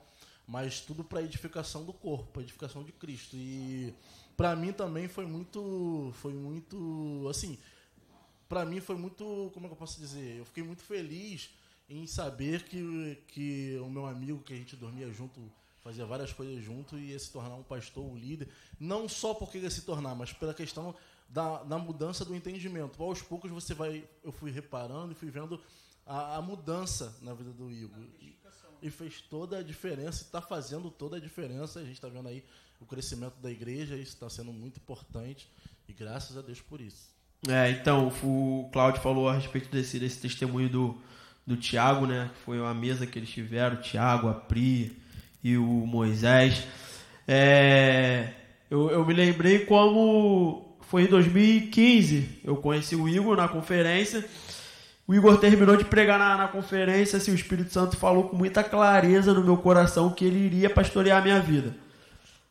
mas 0.47 0.81
tudo 0.81 1.03
para 1.03 1.21
edificação 1.21 1.85
do 1.85 1.93
corpo, 1.93 2.25
para 2.33 2.41
edificação 2.41 2.83
de 2.83 2.91
Cristo. 2.91 3.35
E 3.35 3.93
para 4.35 4.55
mim 4.55 4.73
também 4.73 5.07
foi 5.07 5.27
muito, 5.27 6.11
foi 6.15 6.33
muito, 6.33 7.27
assim, 7.29 7.59
para 8.49 8.65
mim 8.65 8.79
foi 8.79 8.95
muito, 8.95 9.51
como 9.53 9.67
é 9.67 9.69
que 9.69 9.73
eu 9.73 9.77
posso 9.77 9.99
dizer? 9.99 10.37
Eu 10.37 10.45
fiquei 10.45 10.63
muito 10.63 10.81
feliz 10.81 11.51
em 11.87 12.07
saber 12.07 12.63
que 12.63 13.21
que 13.27 13.79
o 13.83 13.89
meu 13.89 14.07
amigo 14.07 14.39
que 14.39 14.53
a 14.53 14.55
gente 14.55 14.75
dormia 14.75 15.11
junto, 15.13 15.39
fazia 15.83 16.05
várias 16.05 16.33
coisas 16.33 16.63
junto 16.63 16.97
e 16.97 17.11
ia 17.11 17.19
se 17.19 17.31
tornar 17.31 17.55
um 17.55 17.63
pastor, 17.63 18.03
um 18.03 18.17
líder, 18.17 18.47
não 18.79 19.07
só 19.07 19.35
porque 19.35 19.59
ia 19.59 19.69
se 19.69 19.83
tornar, 19.83 20.15
mas 20.15 20.33
pela 20.33 20.55
questão 20.55 20.95
da, 21.29 21.63
da 21.63 21.77
mudança 21.77 22.25
do 22.25 22.35
entendimento. 22.35 23.01
Aos 23.01 23.21
poucos 23.21 23.51
você 23.51 23.73
vai, 23.73 24.03
eu 24.23 24.31
fui 24.31 24.51
reparando 24.51 25.11
e 25.11 25.15
fui 25.15 25.29
vendo 25.29 25.61
a, 26.05 26.37
a 26.37 26.41
mudança 26.41 27.15
na 27.21 27.33
vida 27.33 27.51
do 27.51 27.71
Igor. 27.71 28.03
E, 28.19 28.37
e 28.81 28.89
fez 28.89 29.21
toda 29.21 29.57
a 29.57 29.63
diferença, 29.63 30.23
está 30.23 30.41
fazendo 30.41 30.89
toda 30.89 31.17
a 31.17 31.19
diferença. 31.19 31.79
A 31.79 31.83
gente 31.83 31.95
está 31.95 32.07
vendo 32.07 32.27
aí 32.27 32.43
o 32.79 32.85
crescimento 32.85 33.35
da 33.41 33.51
igreja, 33.51 33.95
isso 33.95 34.13
está 34.13 34.29
sendo 34.29 34.51
muito 34.51 34.77
importante. 34.77 35.49
E 35.87 35.93
graças 35.93 36.37
a 36.37 36.41
Deus 36.41 36.61
por 36.61 36.81
isso. 36.81 37.09
É, 37.47 37.71
então, 37.71 38.09
o 38.23 38.69
Cláudio 38.71 39.01
falou 39.01 39.29
a 39.29 39.33
respeito 39.33 39.69
desse, 39.69 39.99
desse 39.99 40.19
testemunho 40.19 40.69
do, 40.69 41.01
do 41.45 41.55
Tiago, 41.55 42.05
né? 42.05 42.31
Que 42.33 42.41
foi 42.41 42.59
uma 42.59 42.73
mesa 42.73 43.07
que 43.07 43.17
eles 43.17 43.29
tiveram, 43.29 43.77
o 43.77 43.81
Tiago, 43.81 44.27
a 44.27 44.33
Pri 44.33 44.97
e 45.43 45.57
o 45.57 45.63
Moisés. 45.63 46.65
É, 47.27 48.33
eu, 48.69 48.89
eu 48.89 49.05
me 49.05 49.13
lembrei 49.13 49.65
como 49.65 50.68
foi 50.89 51.03
em 51.03 51.07
2015, 51.07 52.41
eu 52.43 52.55
conheci 52.57 52.95
o 52.95 53.07
Igor 53.07 53.37
na 53.37 53.47
conferência. 53.47 54.25
O 55.07 55.13
Igor 55.13 55.37
terminou 55.37 55.77
de 55.77 55.85
pregar 55.85 56.17
na, 56.19 56.35
na 56.37 56.47
conferência, 56.47 57.17
assim, 57.17 57.31
o 57.31 57.35
Espírito 57.35 57.71
Santo 57.71 57.95
falou 57.95 58.25
com 58.29 58.35
muita 58.35 58.63
clareza 58.63 59.33
no 59.33 59.43
meu 59.43 59.57
coração 59.57 60.09
que 60.11 60.25
ele 60.25 60.39
iria 60.39 60.69
pastorear 60.69 61.19
a 61.19 61.21
minha 61.21 61.39
vida. 61.39 61.75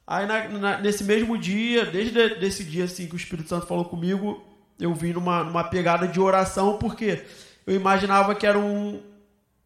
Aí 0.06 0.26
na- 0.26 0.48
na- 0.48 0.78
nesse 0.78 1.04
mesmo 1.04 1.36
dia, 1.36 1.84
desde 1.84 2.18
esse 2.44 2.64
dia 2.64 2.84
assim 2.84 3.06
que 3.06 3.14
o 3.14 3.16
Espírito 3.16 3.48
Santo 3.48 3.66
falou 3.66 3.84
comigo, 3.84 4.42
eu 4.80 4.94
vim 4.94 5.12
numa, 5.12 5.42
numa 5.44 5.64
pegada 5.64 6.06
de 6.08 6.20
oração, 6.20 6.78
porque 6.78 7.24
eu 7.66 7.74
imaginava 7.74 8.34
que 8.34 8.46
era 8.46 8.58
um, 8.58 9.00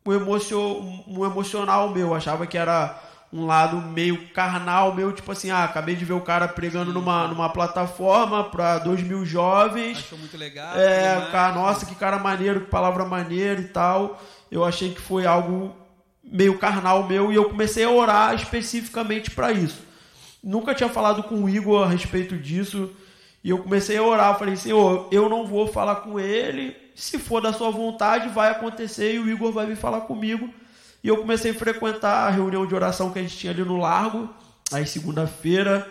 um, 0.04 0.12
emocio, 0.12 0.58
um, 0.58 1.04
um 1.20 1.24
emocional 1.24 1.90
meu, 1.92 2.08
eu 2.08 2.14
achava 2.14 2.46
que 2.46 2.58
era 2.58 2.98
um 3.32 3.46
lado 3.46 3.76
meio 3.80 4.28
carnal 4.28 4.94
meu, 4.94 5.10
tipo 5.10 5.32
assim, 5.32 5.50
ah, 5.50 5.64
acabei 5.64 5.94
de 5.96 6.04
ver 6.04 6.12
o 6.12 6.20
cara 6.20 6.46
pregando 6.46 6.92
numa, 6.92 7.26
numa 7.28 7.48
plataforma 7.48 8.44
para 8.44 8.78
dois 8.78 9.02
mil 9.02 9.24
jovens, 9.24 9.98
Achou 9.98 10.18
muito 10.18 10.36
legal. 10.36 10.76
é, 10.76 11.18
o 11.18 11.32
cara, 11.32 11.54
nossa, 11.54 11.86
que 11.86 11.94
cara 11.94 12.18
maneiro, 12.18 12.60
que 12.60 12.66
palavra 12.70 13.04
maneira 13.06 13.60
e 13.60 13.68
tal. 13.68 14.22
Eu 14.50 14.64
achei 14.64 14.92
que 14.92 15.00
foi 15.00 15.24
algo 15.24 15.74
meio 16.22 16.58
carnal 16.58 17.08
meu 17.08 17.32
e 17.32 17.36
eu 17.36 17.48
comecei 17.48 17.84
a 17.84 17.90
orar 17.90 18.34
especificamente 18.34 19.30
para 19.30 19.50
isso. 19.50 19.80
Nunca 20.44 20.74
tinha 20.74 20.88
falado 20.88 21.22
com 21.22 21.36
o 21.42 21.48
Igor 21.48 21.84
a 21.84 21.88
respeito 21.88 22.36
disso 22.36 22.90
e 23.42 23.48
eu 23.48 23.58
comecei 23.58 23.96
a 23.96 24.02
orar. 24.02 24.38
Falei, 24.38 24.56
Senhor, 24.56 25.08
eu 25.10 25.28
não 25.28 25.46
vou 25.46 25.66
falar 25.68 25.96
com 25.96 26.20
ele. 26.20 26.76
Se 26.94 27.18
for 27.18 27.40
da 27.40 27.52
sua 27.52 27.70
vontade, 27.70 28.28
vai 28.28 28.50
acontecer 28.50 29.14
e 29.14 29.18
o 29.18 29.28
Igor 29.28 29.52
vai 29.52 29.64
vir 29.66 29.76
falar 29.76 30.02
comigo. 30.02 30.52
E 31.02 31.08
eu 31.08 31.16
comecei 31.16 31.50
a 31.50 31.54
frequentar 31.54 32.28
a 32.28 32.30
reunião 32.30 32.66
de 32.66 32.74
oração 32.74 33.10
que 33.10 33.18
a 33.18 33.22
gente 33.22 33.36
tinha 33.36 33.52
ali 33.52 33.64
no 33.64 33.76
Largo, 33.76 34.28
aí 34.72 34.86
segunda-feira. 34.86 35.90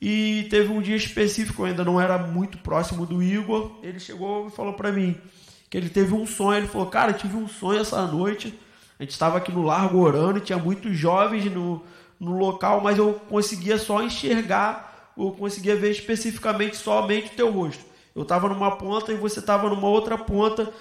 E 0.00 0.46
teve 0.50 0.70
um 0.70 0.80
dia 0.80 0.96
específico, 0.96 1.62
eu 1.62 1.66
ainda 1.66 1.84
não 1.84 2.00
era 2.00 2.18
muito 2.18 2.58
próximo 2.58 3.06
do 3.06 3.22
Igor. 3.22 3.72
Ele 3.82 3.98
chegou 3.98 4.46
e 4.46 4.50
falou 4.50 4.74
pra 4.74 4.92
mim 4.92 5.16
que 5.68 5.76
ele 5.76 5.88
teve 5.88 6.14
um 6.14 6.26
sonho. 6.26 6.58
Ele 6.58 6.68
falou: 6.68 6.86
Cara, 6.86 7.12
tive 7.12 7.36
um 7.36 7.48
sonho 7.48 7.80
essa 7.80 8.06
noite. 8.06 8.58
A 8.98 9.02
gente 9.02 9.12
estava 9.12 9.38
aqui 9.38 9.52
no 9.52 9.62
Largo 9.62 9.98
orando, 9.98 10.40
tinha 10.40 10.58
muitos 10.58 10.96
jovens 10.96 11.44
no, 11.52 11.82
no 12.18 12.38
local, 12.38 12.80
mas 12.80 12.96
eu 12.96 13.14
conseguia 13.28 13.76
só 13.76 14.02
enxergar, 14.02 15.12
eu 15.16 15.32
conseguia 15.32 15.76
ver 15.76 15.90
especificamente 15.90 16.76
somente 16.76 17.32
o 17.32 17.36
teu 17.36 17.50
rosto. 17.50 17.84
Eu 18.14 18.22
estava 18.22 18.48
numa 18.48 18.76
ponta 18.76 19.12
e 19.12 19.16
você 19.16 19.40
estava 19.40 19.68
numa 19.68 19.88
outra 19.88 20.16
ponta, 20.16 20.72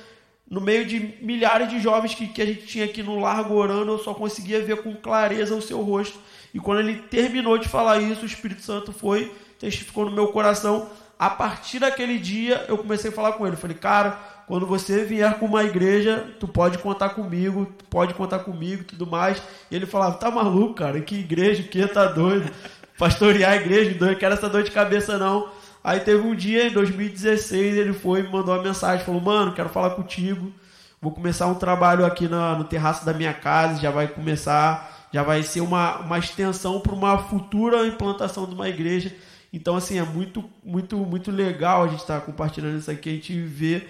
no 0.49 0.61
meio 0.61 0.85
de 0.85 1.15
milhares 1.21 1.69
de 1.69 1.79
jovens 1.79 2.13
que, 2.13 2.27
que 2.27 2.41
a 2.41 2.45
gente 2.45 2.65
tinha 2.67 2.85
aqui 2.85 3.01
no 3.01 3.19
Largo 3.19 3.55
orando, 3.55 3.93
eu 3.93 3.99
só 3.99 4.13
conseguia 4.13 4.63
ver 4.63 4.83
com 4.83 4.95
clareza 4.95 5.55
o 5.55 5.61
seu 5.61 5.81
rosto. 5.81 6.19
E 6.53 6.59
quando 6.59 6.79
ele 6.79 6.95
terminou 6.95 7.57
de 7.57 7.67
falar 7.67 7.99
isso, 7.99 8.23
o 8.23 8.25
Espírito 8.25 8.61
Santo 8.61 8.93
foi, 8.93 9.31
testificou 9.59 10.05
no 10.05 10.11
meu 10.11 10.27
coração. 10.27 10.87
A 11.17 11.29
partir 11.29 11.79
daquele 11.79 12.19
dia, 12.19 12.65
eu 12.67 12.77
comecei 12.77 13.09
a 13.09 13.13
falar 13.13 13.33
com 13.33 13.47
ele. 13.47 13.55
Falei, 13.55 13.75
cara, 13.75 14.11
quando 14.47 14.65
você 14.65 15.03
vier 15.03 15.39
com 15.39 15.47
uma 15.47 15.63
igreja, 15.63 16.27
tu 16.39 16.47
pode 16.47 16.77
contar 16.77 17.09
comigo, 17.09 17.65
tu 17.77 17.85
pode 17.85 18.13
contar 18.13 18.39
comigo 18.39 18.83
tudo 18.83 19.07
mais. 19.07 19.41
E 19.71 19.75
ele 19.75 19.85
falava, 19.85 20.17
tá 20.17 20.29
maluco, 20.29 20.75
cara? 20.75 21.01
Que 21.01 21.15
igreja, 21.15 21.63
que? 21.63 21.85
Tá 21.87 22.05
doido? 22.05 22.51
Pastorear 22.97 23.53
a 23.53 23.55
igreja, 23.57 23.97
não 23.99 24.15
quero 24.15 24.33
essa 24.33 24.47
dor 24.47 24.63
de 24.63 24.71
cabeça, 24.71 25.17
não. 25.17 25.49
Aí 25.85 25.99
teve 25.99 26.27
um 26.27 26.33
dia, 26.33 26.65
em 26.65 26.71
2016, 26.71 27.77
ele 27.77 27.93
foi 27.93 28.23
me 28.23 28.29
mandou 28.29 28.55
uma 28.55 28.63
mensagem, 28.63 29.05
falou, 29.05 29.21
mano, 29.21 29.53
quero 29.53 29.69
falar 29.69 29.91
contigo. 29.91 30.51
Vou 30.99 31.11
começar 31.11 31.45
um 31.45 31.53
trabalho 31.53 32.03
aqui 32.03 32.27
na, 32.27 32.55
no 32.55 32.63
terraço 32.63 33.05
da 33.05 33.13
minha 33.13 33.35
casa, 33.35 33.79
já 33.79 33.91
vai 33.91 34.07
começar, 34.07 35.07
já 35.13 35.21
vai 35.21 35.43
ser 35.43 35.61
uma, 35.61 35.97
uma 35.97 36.17
extensão 36.17 36.79
para 36.79 36.91
uma 36.91 37.19
futura 37.19 37.85
implantação 37.85 38.47
de 38.47 38.55
uma 38.55 38.67
igreja. 38.67 39.15
Então, 39.53 39.75
assim, 39.75 39.99
é 39.99 40.01
muito, 40.01 40.43
muito, 40.63 40.97
muito 40.97 41.29
legal 41.29 41.83
a 41.83 41.87
gente 41.87 41.99
estar 41.99 42.19
compartilhando 42.21 42.79
isso 42.79 42.89
aqui, 42.89 43.07
a 43.07 43.13
gente 43.13 43.39
vê 43.39 43.85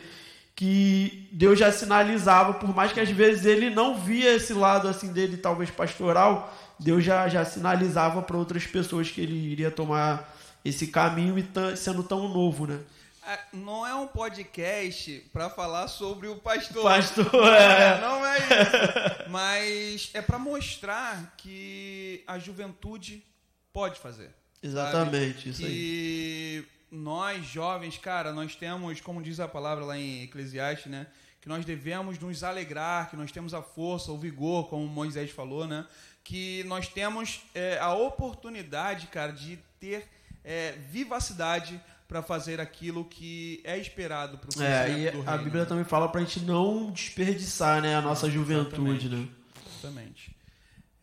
que 0.53 1.29
Deus 1.31 1.57
já 1.57 1.71
sinalizava, 1.71 2.55
por 2.55 2.75
mais 2.75 2.91
que 2.91 2.99
às 2.99 3.09
vezes 3.09 3.45
ele 3.45 3.69
não 3.69 3.95
via 3.95 4.35
esse 4.35 4.51
lado 4.51 4.89
assim 4.89 5.13
dele, 5.13 5.37
talvez 5.37 5.71
pastoral, 5.71 6.53
Deus 6.77 7.05
já, 7.05 7.29
já 7.29 7.45
sinalizava 7.45 8.21
para 8.21 8.35
outras 8.35 8.67
pessoas 8.67 9.09
que 9.09 9.21
ele 9.21 9.33
iria 9.33 9.71
tomar 9.71 10.34
esse 10.65 10.87
caminho 10.87 11.37
e 11.39 11.43
tã- 11.43 11.75
sendo 11.75 12.03
tão 12.03 12.27
novo, 12.27 12.65
né? 12.67 12.79
Ah, 13.27 13.39
Não 13.53 13.85
é 13.87 13.95
um 13.95 14.05
podcast 14.07 15.19
para 15.31 15.49
falar 15.49 15.87
sobre 15.87 16.27
o 16.27 16.35
pastor. 16.35 16.83
Pastor, 16.83 17.31
Não 17.31 17.45
é. 17.55 18.01
Não 18.01 18.25
é 18.25 18.37
isso. 18.37 19.29
Mas 19.29 20.11
é 20.13 20.21
para 20.21 20.37
mostrar 20.37 21.33
que 21.37 22.23
a 22.27 22.37
juventude 22.37 23.23
pode 23.71 23.99
fazer. 23.99 24.29
Exatamente, 24.61 25.49
isso 25.49 25.63
aí. 25.63 25.67
que 25.69 26.65
nós 26.91 27.45
jovens, 27.45 27.97
cara, 27.97 28.31
nós 28.33 28.55
temos, 28.55 28.99
como 29.01 29.21
diz 29.21 29.39
a 29.39 29.47
palavra 29.47 29.85
lá 29.85 29.97
em 29.97 30.23
Eclesiastes, 30.23 30.91
né? 30.91 31.07
Que 31.41 31.47
nós 31.49 31.63
devemos 31.65 32.17
nos 32.17 32.43
alegrar, 32.43 33.09
que 33.09 33.15
nós 33.15 33.31
temos 33.31 33.53
a 33.53 33.61
força, 33.61 34.11
o 34.11 34.17
vigor, 34.17 34.67
como 34.69 34.87
Moisés 34.87 35.29
falou, 35.29 35.67
né? 35.67 35.85
Que 36.23 36.63
nós 36.63 36.87
temos 36.87 37.41
é, 37.53 37.77
a 37.79 37.93
oportunidade, 37.93 39.07
cara, 39.07 39.31
de 39.31 39.59
ter 39.79 40.07
é, 40.45 40.73
vivacidade 40.73 41.81
para 42.07 42.21
fazer 42.21 42.61
aquilo 42.61 43.03
que 43.03 43.61
é 43.63 43.77
esperado 43.77 44.37
para 44.37 44.49
o 44.57 44.63
É, 44.63 44.91
e 44.91 45.11
do 45.11 45.21
a 45.27 45.31
reino, 45.31 45.43
Bíblia 45.43 45.63
né? 45.63 45.67
também 45.69 45.83
fala 45.83 46.07
pra 46.07 46.21
gente 46.21 46.39
não 46.41 46.91
desperdiçar, 46.91 47.81
né, 47.81 47.95
a 47.95 48.01
nossa 48.01 48.29
juventude, 48.29 49.07
Exatamente. 49.07 49.09
né? 49.09 49.27
Exatamente. 49.67 50.35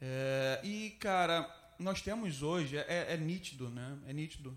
É, 0.01 0.61
e, 0.63 0.91
cara, 1.01 1.49
nós 1.79 2.01
temos 2.01 2.43
hoje, 2.43 2.77
é, 2.77 3.07
é 3.11 3.17
nítido, 3.17 3.69
né? 3.69 3.99
É 4.07 4.13
nítido. 4.13 4.57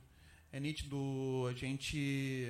É 0.51 0.59
nítido 0.59 1.47
a 1.49 1.53
gente 1.53 2.47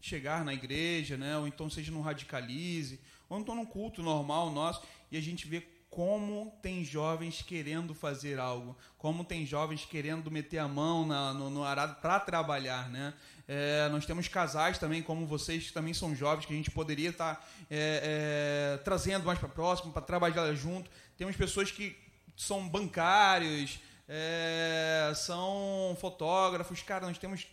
chegar 0.00 0.44
na 0.44 0.52
igreja, 0.52 1.16
né? 1.16 1.36
Ou 1.36 1.46
então 1.46 1.70
seja 1.70 1.92
no 1.92 2.00
radicalize, 2.00 2.98
ou 3.28 3.38
então 3.38 3.54
num 3.54 3.66
culto 3.66 4.02
normal 4.02 4.50
nosso, 4.50 4.82
e 5.12 5.16
a 5.16 5.20
gente 5.20 5.46
vê 5.46 5.62
como 5.90 6.56
tem 6.62 6.84
jovens 6.84 7.42
querendo 7.42 7.94
fazer 7.94 8.38
algo, 8.38 8.76
como 8.96 9.24
tem 9.24 9.44
jovens 9.44 9.84
querendo 9.84 10.30
meter 10.30 10.58
a 10.58 10.68
mão 10.68 11.04
na, 11.04 11.34
no, 11.34 11.50
no 11.50 11.64
arado 11.64 12.00
para 12.00 12.20
trabalhar, 12.20 12.88
né? 12.88 13.12
É, 13.48 13.88
nós 13.88 14.06
temos 14.06 14.28
casais 14.28 14.78
também, 14.78 15.02
como 15.02 15.26
vocês, 15.26 15.66
que 15.66 15.72
também 15.72 15.92
são 15.92 16.14
jovens, 16.14 16.46
que 16.46 16.52
a 16.52 16.56
gente 16.56 16.70
poderia 16.70 17.10
estar 17.10 17.34
tá, 17.34 17.46
é, 17.68 18.76
é, 18.78 18.82
trazendo 18.84 19.24
mais 19.26 19.40
para 19.40 19.48
próximo, 19.48 19.92
para 19.92 20.02
trabalhar 20.02 20.54
junto. 20.54 20.88
Temos 21.18 21.34
pessoas 21.34 21.72
que 21.72 21.96
são 22.36 22.68
bancários, 22.68 23.80
é, 24.08 25.12
são 25.16 25.96
fotógrafos. 26.00 26.80
Cara, 26.82 27.06
nós 27.06 27.18
temos 27.18 27.44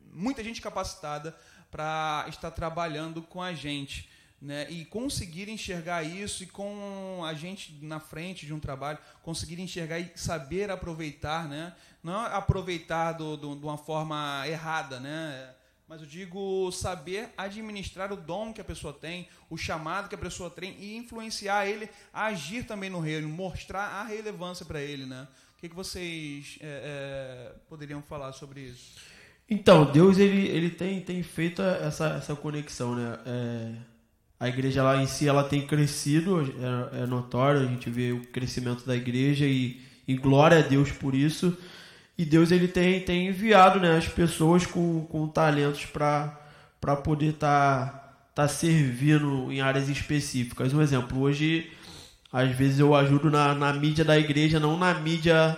muita 0.00 0.42
gente 0.42 0.62
capacitada 0.62 1.36
para 1.70 2.24
estar 2.30 2.50
trabalhando 2.50 3.20
com 3.20 3.42
a 3.42 3.52
gente 3.52 4.08
né, 4.40 4.66
e 4.70 4.84
conseguir 4.84 5.48
enxergar 5.48 6.04
isso 6.04 6.44
e 6.44 6.46
com 6.46 7.24
a 7.24 7.34
gente 7.34 7.76
na 7.82 7.98
frente 7.98 8.46
de 8.46 8.54
um 8.54 8.60
trabalho, 8.60 8.98
conseguir 9.22 9.60
enxergar 9.60 9.98
e 9.98 10.12
saber 10.14 10.70
aproveitar, 10.70 11.48
né, 11.48 11.74
não 12.02 12.20
aproveitar 12.20 13.12
do, 13.12 13.36
do, 13.36 13.56
de 13.56 13.64
uma 13.64 13.76
forma 13.76 14.44
errada, 14.46 15.00
né, 15.00 15.54
mas 15.88 16.02
eu 16.02 16.06
digo 16.06 16.70
saber 16.70 17.30
administrar 17.36 18.12
o 18.12 18.16
dom 18.16 18.52
que 18.52 18.60
a 18.60 18.64
pessoa 18.64 18.92
tem, 18.92 19.26
o 19.48 19.56
chamado 19.56 20.08
que 20.08 20.14
a 20.14 20.18
pessoa 20.18 20.50
tem 20.50 20.76
e 20.78 20.96
influenciar 20.96 21.66
ele 21.66 21.88
a 22.12 22.26
agir 22.26 22.64
também 22.64 22.90
no 22.90 23.00
reino, 23.00 23.26
mostrar 23.26 23.84
a 23.84 24.04
relevância 24.04 24.66
para 24.66 24.82
ele, 24.82 25.06
né? 25.06 25.26
O 25.56 25.60
que, 25.60 25.66
que 25.66 25.74
vocês 25.74 26.58
é, 26.60 26.66
é, 26.66 27.58
poderiam 27.70 28.02
falar 28.02 28.32
sobre 28.32 28.60
isso? 28.60 28.96
Então, 29.48 29.90
Deus 29.90 30.18
ele, 30.18 30.46
ele 30.48 30.68
tem, 30.68 31.00
tem 31.00 31.22
feito 31.22 31.62
essa, 31.62 32.08
essa 32.08 32.36
conexão, 32.36 32.94
né? 32.94 33.18
É 33.24 33.97
a 34.40 34.48
igreja 34.48 34.82
lá 34.82 35.02
em 35.02 35.06
si 35.06 35.26
ela 35.26 35.42
tem 35.42 35.66
crescido, 35.66 36.42
é, 36.92 37.02
é 37.02 37.06
notório, 37.06 37.60
a 37.60 37.66
gente 37.66 37.90
vê 37.90 38.12
o 38.12 38.20
crescimento 38.26 38.86
da 38.86 38.94
igreja 38.94 39.44
e, 39.44 39.80
e, 40.06 40.14
glória 40.14 40.58
a 40.58 40.62
Deus 40.62 40.92
por 40.92 41.14
isso. 41.14 41.56
E 42.16 42.24
Deus 42.24 42.50
ele 42.50 42.68
tem, 42.68 43.00
tem 43.00 43.28
enviado 43.28 43.80
né, 43.80 43.96
as 43.96 44.08
pessoas 44.08 44.66
com, 44.66 45.04
com 45.06 45.26
talentos 45.26 45.86
para 45.86 46.96
poder 47.02 47.30
estar 47.30 47.86
tá, 48.34 48.42
tá 48.42 48.48
servindo 48.48 49.50
em 49.52 49.60
áreas 49.60 49.88
específicas. 49.88 50.72
Um 50.72 50.82
exemplo, 50.82 51.20
hoje, 51.20 51.70
às 52.32 52.50
vezes 52.56 52.78
eu 52.78 52.94
ajudo 52.94 53.30
na, 53.30 53.54
na 53.54 53.72
mídia 53.72 54.04
da 54.04 54.18
igreja, 54.18 54.60
não 54.60 54.76
na 54.76 54.94
mídia 54.94 55.56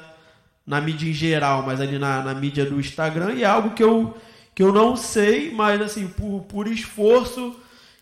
na 0.66 0.80
mídia 0.80 1.08
em 1.08 1.12
geral, 1.12 1.64
mas 1.64 1.80
ali 1.80 1.99
na, 1.99 2.22
na 2.22 2.34
mídia 2.34 2.64
do 2.64 2.78
Instagram, 2.78 3.34
e 3.34 3.42
é 3.42 3.46
algo 3.46 3.70
que 3.70 3.82
eu, 3.82 4.16
que 4.54 4.62
eu 4.62 4.72
não 4.72 4.96
sei, 4.96 5.50
mas 5.50 5.80
assim, 5.80 6.06
por, 6.06 6.42
por 6.42 6.68
esforço 6.68 7.56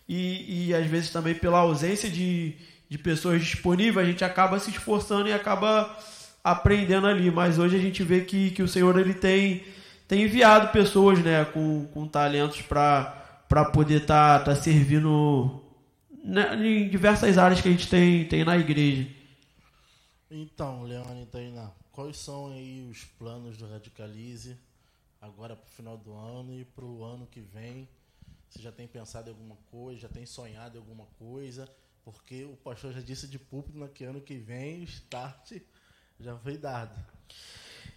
e, 0.08 0.68
e 0.68 0.74
às 0.74 0.86
vezes 0.86 1.10
também 1.10 1.34
pela 1.34 1.58
ausência 1.58 2.10
de, 2.10 2.56
de 2.88 2.96
pessoas 2.96 3.42
disponíveis, 3.42 4.06
a 4.06 4.10
gente 4.10 4.24
acaba 4.24 4.58
se 4.58 4.70
esforçando 4.70 5.28
e 5.28 5.32
acaba 5.32 5.94
aprendendo 6.42 7.06
ali. 7.06 7.30
Mas 7.30 7.58
hoje 7.58 7.76
a 7.76 7.80
gente 7.80 8.02
vê 8.02 8.22
que, 8.22 8.50
que 8.52 8.62
o 8.62 8.68
Senhor 8.68 8.98
ele 8.98 9.12
tem, 9.12 9.62
tem 10.06 10.22
enviado 10.22 10.72
pessoas 10.72 11.18
né, 11.18 11.44
com, 11.44 11.86
com 11.92 12.08
talentos 12.08 12.62
para 12.62 13.64
poder 13.72 14.02
estar 14.02 14.38
tá, 14.38 14.44
tá 14.46 14.56
servindo 14.56 15.62
né, 16.24 16.54
em 16.56 16.88
diversas 16.88 17.36
áreas 17.36 17.60
que 17.60 17.68
a 17.68 17.70
gente 17.70 17.88
tem, 17.88 18.24
tem 18.24 18.44
na 18.44 18.56
igreja. 18.56 19.06
Então, 20.30 20.82
Leone 20.84 21.26
Tainá, 21.26 21.70
quais 21.92 22.16
são 22.16 22.52
aí 22.52 22.86
os 22.90 23.04
planos 23.04 23.56
do 23.56 23.68
Radicalize 23.68 24.56
agora 25.20 25.56
para 25.56 25.66
o 25.66 25.70
final 25.70 25.96
do 25.96 26.14
ano 26.14 26.54
e 26.54 26.64
para 26.64 26.84
o 26.84 27.04
ano 27.04 27.26
que 27.26 27.40
vem? 27.40 27.88
Você 28.48 28.62
já 28.62 28.72
tem 28.72 28.86
pensado 28.86 29.28
em 29.28 29.32
alguma 29.32 29.56
coisa, 29.70 30.00
já 30.00 30.08
tem 30.08 30.24
sonhado 30.24 30.76
em 30.76 30.80
alguma 30.80 31.06
coisa? 31.18 31.68
Porque 32.04 32.44
o 32.44 32.56
pastor 32.56 32.92
já 32.92 33.00
disse 33.00 33.28
de 33.28 33.38
púlpito 33.38 33.86
que 33.88 34.04
ano 34.04 34.20
que 34.20 34.36
vem 34.36 34.80
o 34.80 34.84
start 34.84 35.60
já 36.18 36.36
foi 36.38 36.56
dado. 36.56 36.98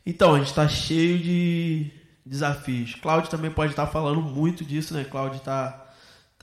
Então, 0.06 0.36
a 0.36 0.40
gente 0.40 0.50
está 0.50 0.68
cheio 0.68 1.20
de 1.20 1.92
desafios. 2.26 2.96
Cláudio 2.96 3.30
também 3.30 3.52
pode 3.52 3.72
estar 3.72 3.86
tá 3.86 3.92
falando 3.92 4.22
muito 4.22 4.66
disso, 4.66 4.94
né? 4.94 5.04
Cláudio 5.06 5.38
está 5.38 5.91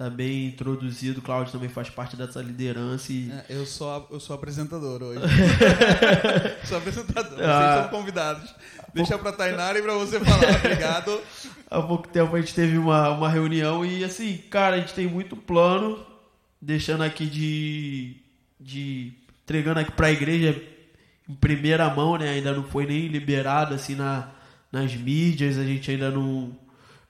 bem 0.08 0.46
introduzido. 0.46 1.20
Cláudio 1.20 1.52
também 1.52 1.68
faz 1.68 1.90
parte 1.90 2.16
dessa 2.16 2.40
liderança. 2.40 3.12
E... 3.12 3.32
É, 3.32 3.44
eu, 3.48 3.66
sou, 3.66 4.06
eu 4.12 4.20
sou 4.20 4.37
apresentador 4.37 5.02
hoje. 5.02 5.20
sou 6.64 6.78
apresentador, 6.78 7.38
ah, 7.42 7.72
vocês 7.72 7.80
são 7.80 7.88
convidados. 7.98 8.54
Deixa 8.94 9.18
para 9.18 9.32
Tainara 9.32 9.78
e 9.78 9.82
para 9.82 9.94
você 9.94 10.20
falar. 10.20 10.54
Obrigado. 10.64 11.20
Há 11.68 11.82
pouco 11.82 12.06
tempo 12.06 12.37
a 12.37 12.40
gente 12.40 12.54
teve 12.54 12.78
uma, 12.78 13.11
uma 13.11 13.28
reunião 13.28 13.84
e, 13.84 14.04
assim, 14.04 14.37
cara, 14.48 14.76
a 14.76 14.78
gente 14.78 14.94
tem 14.94 15.08
muito 15.08 15.37
plano, 15.37 16.06
deixando 16.62 17.02
aqui 17.02 17.26
de. 17.26 18.16
de 18.61 19.12
entregando 19.42 19.80
aqui 19.80 19.90
para 19.90 20.06
a 20.06 20.12
igreja 20.12 20.62
em 21.28 21.34
primeira 21.34 21.88
mão, 21.92 22.16
né? 22.16 22.30
Ainda 22.30 22.52
não 22.52 22.62
foi 22.62 22.87
nem 22.87 23.08
liberado, 23.08 23.74
assim, 23.74 23.94
na, 23.94 24.28
nas 24.70 24.94
mídias, 24.94 25.58
a 25.58 25.64
gente 25.64 25.90
ainda 25.90 26.11
não, 26.11 26.56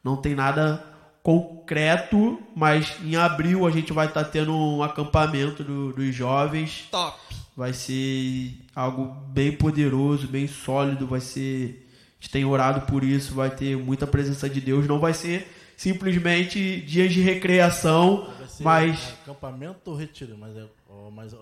não 0.02 0.16
tem 0.16 0.34
nada 0.34 0.82
concreto, 1.22 2.40
mas 2.54 2.96
em 3.04 3.16
abril 3.16 3.66
a 3.66 3.70
gente 3.70 3.92
vai 3.92 4.06
estar 4.06 4.24
tá 4.24 4.30
tendo 4.30 4.54
um 4.54 4.82
acampamento 4.82 5.62
do, 5.62 5.92
dos 5.92 6.14
jovens. 6.14 6.88
Top! 6.90 7.18
Vai 7.56 7.72
ser 7.72 8.54
algo 8.74 9.06
bem 9.28 9.52
poderoso, 9.52 10.28
bem 10.28 10.46
sólido, 10.46 11.06
vai 11.06 11.20
ser 11.20 11.84
a 12.18 12.24
gente 12.24 12.32
tem 12.32 12.44
orado 12.44 12.80
por 12.82 13.04
isso, 13.04 13.32
vai 13.32 13.48
ter 13.48 13.76
muita 13.76 14.04
presença 14.04 14.48
de 14.48 14.60
Deus. 14.60 14.88
Não 14.88 14.98
vai 14.98 15.14
ser 15.14 15.48
simplesmente 15.76 16.80
dias 16.80 17.12
de 17.12 17.20
recreação, 17.20 18.28
mas. 18.60 19.14
Acampamento 19.22 19.90
ou 19.92 19.96
retiro? 19.96 20.36
Mas 20.36 20.56
é, 20.56 20.64
mas, 21.12 21.32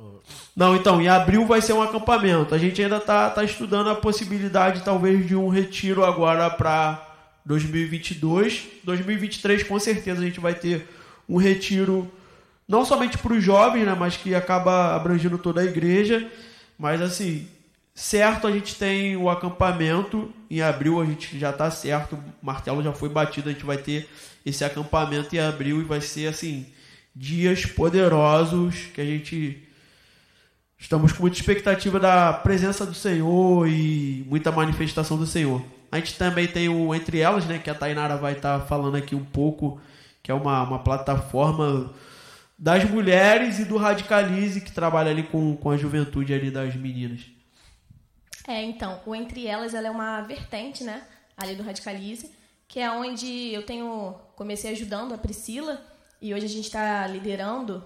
Não, 0.54 0.76
então, 0.76 1.00
em 1.00 1.08
abril 1.08 1.46
vai 1.46 1.62
ser 1.62 1.72
um 1.72 1.82
acampamento. 1.82 2.54
A 2.54 2.58
gente 2.58 2.82
ainda 2.82 2.98
está 2.98 3.30
tá 3.30 3.42
estudando 3.42 3.88
a 3.88 3.94
possibilidade, 3.94 4.82
talvez, 4.82 5.26
de 5.26 5.34
um 5.34 5.48
retiro 5.48 6.04
agora 6.04 6.50
para 6.50 7.15
2022. 7.46 8.66
2023, 8.84 9.62
com 9.62 9.78
certeza, 9.78 10.20
a 10.20 10.24
gente 10.24 10.40
vai 10.40 10.54
ter 10.54 10.86
um 11.26 11.38
retiro, 11.38 12.12
não 12.68 12.84
somente 12.84 13.16
para 13.16 13.32
os 13.32 13.42
jovens, 13.42 13.86
né, 13.86 13.96
mas 13.98 14.18
que 14.18 14.34
acaba 14.34 14.94
abrangendo 14.94 15.38
toda 15.38 15.62
a 15.62 15.64
igreja. 15.64 16.30
Mas, 16.78 17.00
assim, 17.00 17.48
Certo, 17.96 18.46
a 18.46 18.52
gente 18.52 18.74
tem 18.74 19.16
o 19.16 19.30
acampamento. 19.30 20.30
Em 20.50 20.60
abril 20.60 21.00
a 21.00 21.06
gente 21.06 21.38
já 21.38 21.48
está 21.48 21.70
certo. 21.70 22.14
O 22.42 22.46
martelo 22.46 22.82
já 22.82 22.92
foi 22.92 23.08
batido. 23.08 23.48
A 23.48 23.52
gente 23.52 23.64
vai 23.64 23.78
ter 23.78 24.06
esse 24.44 24.62
acampamento 24.62 25.34
em 25.34 25.38
abril 25.38 25.80
e 25.80 25.84
vai 25.84 26.02
ser 26.02 26.26
assim 26.26 26.66
dias 27.14 27.64
poderosos 27.64 28.88
que 28.94 29.00
a 29.00 29.04
gente 29.04 29.66
estamos 30.78 31.10
com 31.10 31.22
muita 31.22 31.38
expectativa 31.38 31.98
da 31.98 32.34
presença 32.34 32.84
do 32.84 32.92
Senhor 32.92 33.66
e 33.66 34.26
muita 34.28 34.52
manifestação 34.52 35.16
do 35.16 35.26
Senhor. 35.26 35.64
A 35.90 35.98
gente 35.98 36.18
também 36.18 36.46
tem 36.46 36.68
o 36.68 36.94
Entre 36.94 37.20
Elas, 37.20 37.44
né, 37.46 37.58
que 37.58 37.70
a 37.70 37.74
Tainara 37.74 38.16
vai 38.16 38.34
estar 38.34 38.60
tá 38.60 38.66
falando 38.66 38.96
aqui 38.96 39.14
um 39.14 39.24
pouco, 39.24 39.80
que 40.22 40.30
é 40.30 40.34
uma, 40.34 40.62
uma 40.62 40.78
plataforma 40.78 41.92
das 42.58 42.84
mulheres 42.84 43.58
e 43.58 43.64
do 43.64 43.76
Radicalize, 43.76 44.60
que 44.60 44.72
trabalha 44.72 45.10
ali 45.10 45.22
com, 45.22 45.56
com 45.56 45.70
a 45.70 45.76
juventude 45.76 46.32
ali 46.32 46.50
das 46.50 46.74
meninas. 46.74 47.20
É, 48.46 48.62
então, 48.62 49.00
o 49.04 49.14
Entre 49.14 49.46
Elas 49.46 49.74
ela 49.74 49.88
é 49.88 49.90
uma 49.90 50.20
vertente, 50.22 50.84
né, 50.84 51.02
ali 51.36 51.54
do 51.54 51.62
Radicalize, 51.62 52.30
que 52.68 52.80
é 52.80 52.90
onde 52.90 53.52
eu 53.52 53.62
tenho 53.62 54.14
comecei 54.34 54.70
ajudando 54.70 55.14
a 55.14 55.18
Priscila 55.18 55.80
e 56.20 56.34
hoje 56.34 56.46
a 56.46 56.48
gente 56.48 56.66
está 56.66 57.06
liderando, 57.06 57.82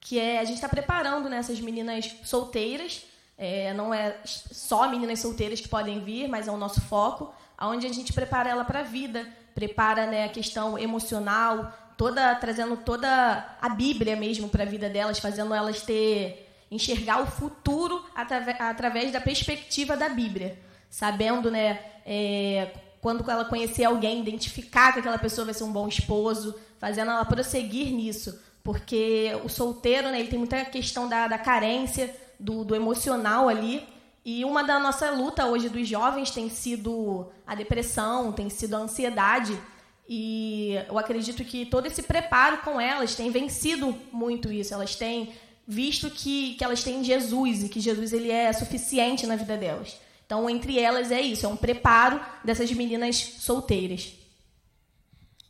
que 0.00 0.18
é 0.18 0.38
a 0.38 0.44
gente 0.44 0.56
está 0.56 0.68
preparando 0.68 1.28
né, 1.28 1.38
essas 1.38 1.60
meninas 1.60 2.16
solteiras, 2.24 3.04
é, 3.36 3.72
não 3.74 3.92
é 3.92 4.16
só 4.24 4.88
meninas 4.88 5.20
solteiras 5.20 5.60
que 5.60 5.68
podem 5.68 6.00
vir, 6.00 6.28
mas 6.28 6.48
é 6.48 6.50
o 6.50 6.56
nosso 6.56 6.80
foco, 6.82 7.34
aonde 7.56 7.86
a 7.86 7.92
gente 7.92 8.12
prepara 8.12 8.50
ela 8.50 8.64
para 8.64 8.80
a 8.80 8.84
vida, 8.84 9.26
prepara 9.54 10.06
né, 10.06 10.24
a 10.24 10.28
questão 10.28 10.78
emocional, 10.78 11.72
toda 11.96 12.34
trazendo 12.36 12.76
toda 12.76 13.56
a 13.60 13.68
Bíblia 13.68 14.16
mesmo 14.16 14.48
para 14.48 14.64
a 14.64 14.66
vida 14.66 14.88
delas, 14.88 15.18
fazendo 15.18 15.54
elas 15.54 15.82
ter 15.82 16.40
enxergar 16.70 17.22
o 17.22 17.26
futuro 17.26 18.04
através 18.14 19.12
da 19.12 19.20
perspectiva 19.20 19.96
da 19.96 20.08
Bíblia, 20.08 20.58
sabendo, 20.90 21.50
né, 21.50 21.80
é, 22.04 22.72
quando 23.00 23.28
ela 23.30 23.44
conhecer 23.44 23.84
alguém, 23.84 24.20
identificar 24.20 24.92
que 24.92 24.98
aquela 24.98 25.18
pessoa 25.18 25.44
vai 25.44 25.54
ser 25.54 25.64
um 25.64 25.72
bom 25.72 25.86
esposo, 25.86 26.54
fazendo 26.78 27.10
ela 27.10 27.24
prosseguir 27.24 27.92
nisso, 27.92 28.40
porque 28.62 29.30
o 29.44 29.48
solteiro, 29.48 30.08
né, 30.10 30.18
ele 30.18 30.28
tem 30.28 30.38
muita 30.38 30.64
questão 30.64 31.08
da, 31.08 31.28
da 31.28 31.38
carência, 31.38 32.12
do, 32.44 32.62
do 32.62 32.76
emocional 32.76 33.48
ali, 33.48 33.82
e 34.22 34.44
uma 34.44 34.62
da 34.62 34.78
nossa 34.78 35.10
luta 35.10 35.46
hoje 35.46 35.68
dos 35.68 35.88
jovens 35.88 36.30
tem 36.30 36.50
sido 36.50 37.30
a 37.46 37.54
depressão, 37.54 38.32
tem 38.32 38.50
sido 38.50 38.74
a 38.74 38.78
ansiedade, 38.78 39.58
e 40.06 40.74
eu 40.86 40.98
acredito 40.98 41.42
que 41.44 41.64
todo 41.64 41.86
esse 41.86 42.02
preparo 42.02 42.58
com 42.58 42.78
elas 42.78 43.14
tem 43.14 43.30
vencido 43.30 43.96
muito 44.12 44.52
isso. 44.52 44.74
Elas 44.74 44.94
têm 44.94 45.32
visto 45.66 46.10
que, 46.10 46.54
que 46.56 46.64
elas 46.64 46.84
têm 46.84 47.02
Jesus 47.02 47.64
e 47.64 47.70
que 47.70 47.80
Jesus 47.80 48.12
ele 48.12 48.30
é 48.30 48.52
suficiente 48.52 49.26
na 49.26 49.36
vida 49.36 49.56
delas. 49.56 49.98
Então, 50.26 50.48
entre 50.48 50.78
elas 50.78 51.10
é 51.10 51.22
isso, 51.22 51.46
é 51.46 51.48
um 51.48 51.56
preparo 51.56 52.20
dessas 52.44 52.70
meninas 52.72 53.16
solteiras. 53.16 54.14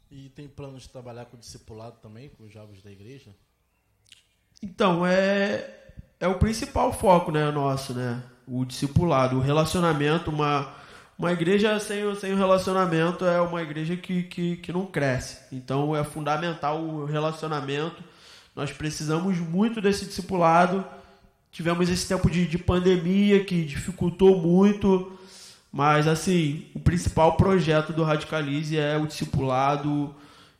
E 0.08 0.28
tem 0.28 0.46
planos 0.46 0.84
de 0.84 0.90
trabalhar 0.90 1.24
com 1.24 1.36
o 1.36 1.40
discipulado 1.40 1.98
também, 2.00 2.28
com 2.28 2.44
os 2.44 2.52
jovens 2.52 2.80
da 2.80 2.90
igreja? 2.92 3.34
Então, 4.62 5.04
é, 5.04 5.83
é 6.24 6.28
o 6.28 6.36
principal 6.36 6.90
foco 6.90 7.30
né, 7.30 7.50
nosso, 7.50 7.92
né? 7.92 8.22
O 8.46 8.64
discipulado, 8.64 9.36
o 9.36 9.40
relacionamento. 9.40 10.30
Uma, 10.30 10.72
uma 11.18 11.30
igreja 11.30 11.78
sem, 11.78 12.14
sem 12.14 12.34
relacionamento 12.34 13.26
é 13.26 13.38
uma 13.42 13.60
igreja 13.60 13.94
que, 13.94 14.22
que, 14.22 14.56
que 14.56 14.72
não 14.72 14.86
cresce. 14.86 15.38
Então, 15.52 15.94
é 15.94 16.02
fundamental 16.02 16.80
o 16.80 17.04
relacionamento. 17.04 18.02
Nós 18.56 18.72
precisamos 18.72 19.38
muito 19.38 19.82
desse 19.82 20.06
discipulado. 20.06 20.82
Tivemos 21.52 21.90
esse 21.90 22.08
tempo 22.08 22.30
de, 22.30 22.46
de 22.46 22.56
pandemia 22.56 23.44
que 23.44 23.62
dificultou 23.62 24.40
muito. 24.40 25.12
Mas, 25.70 26.08
assim, 26.08 26.64
o 26.74 26.80
principal 26.80 27.36
projeto 27.36 27.92
do 27.92 28.02
Radicalize 28.02 28.78
é 28.78 28.96
o 28.96 29.06
discipulado. 29.06 30.14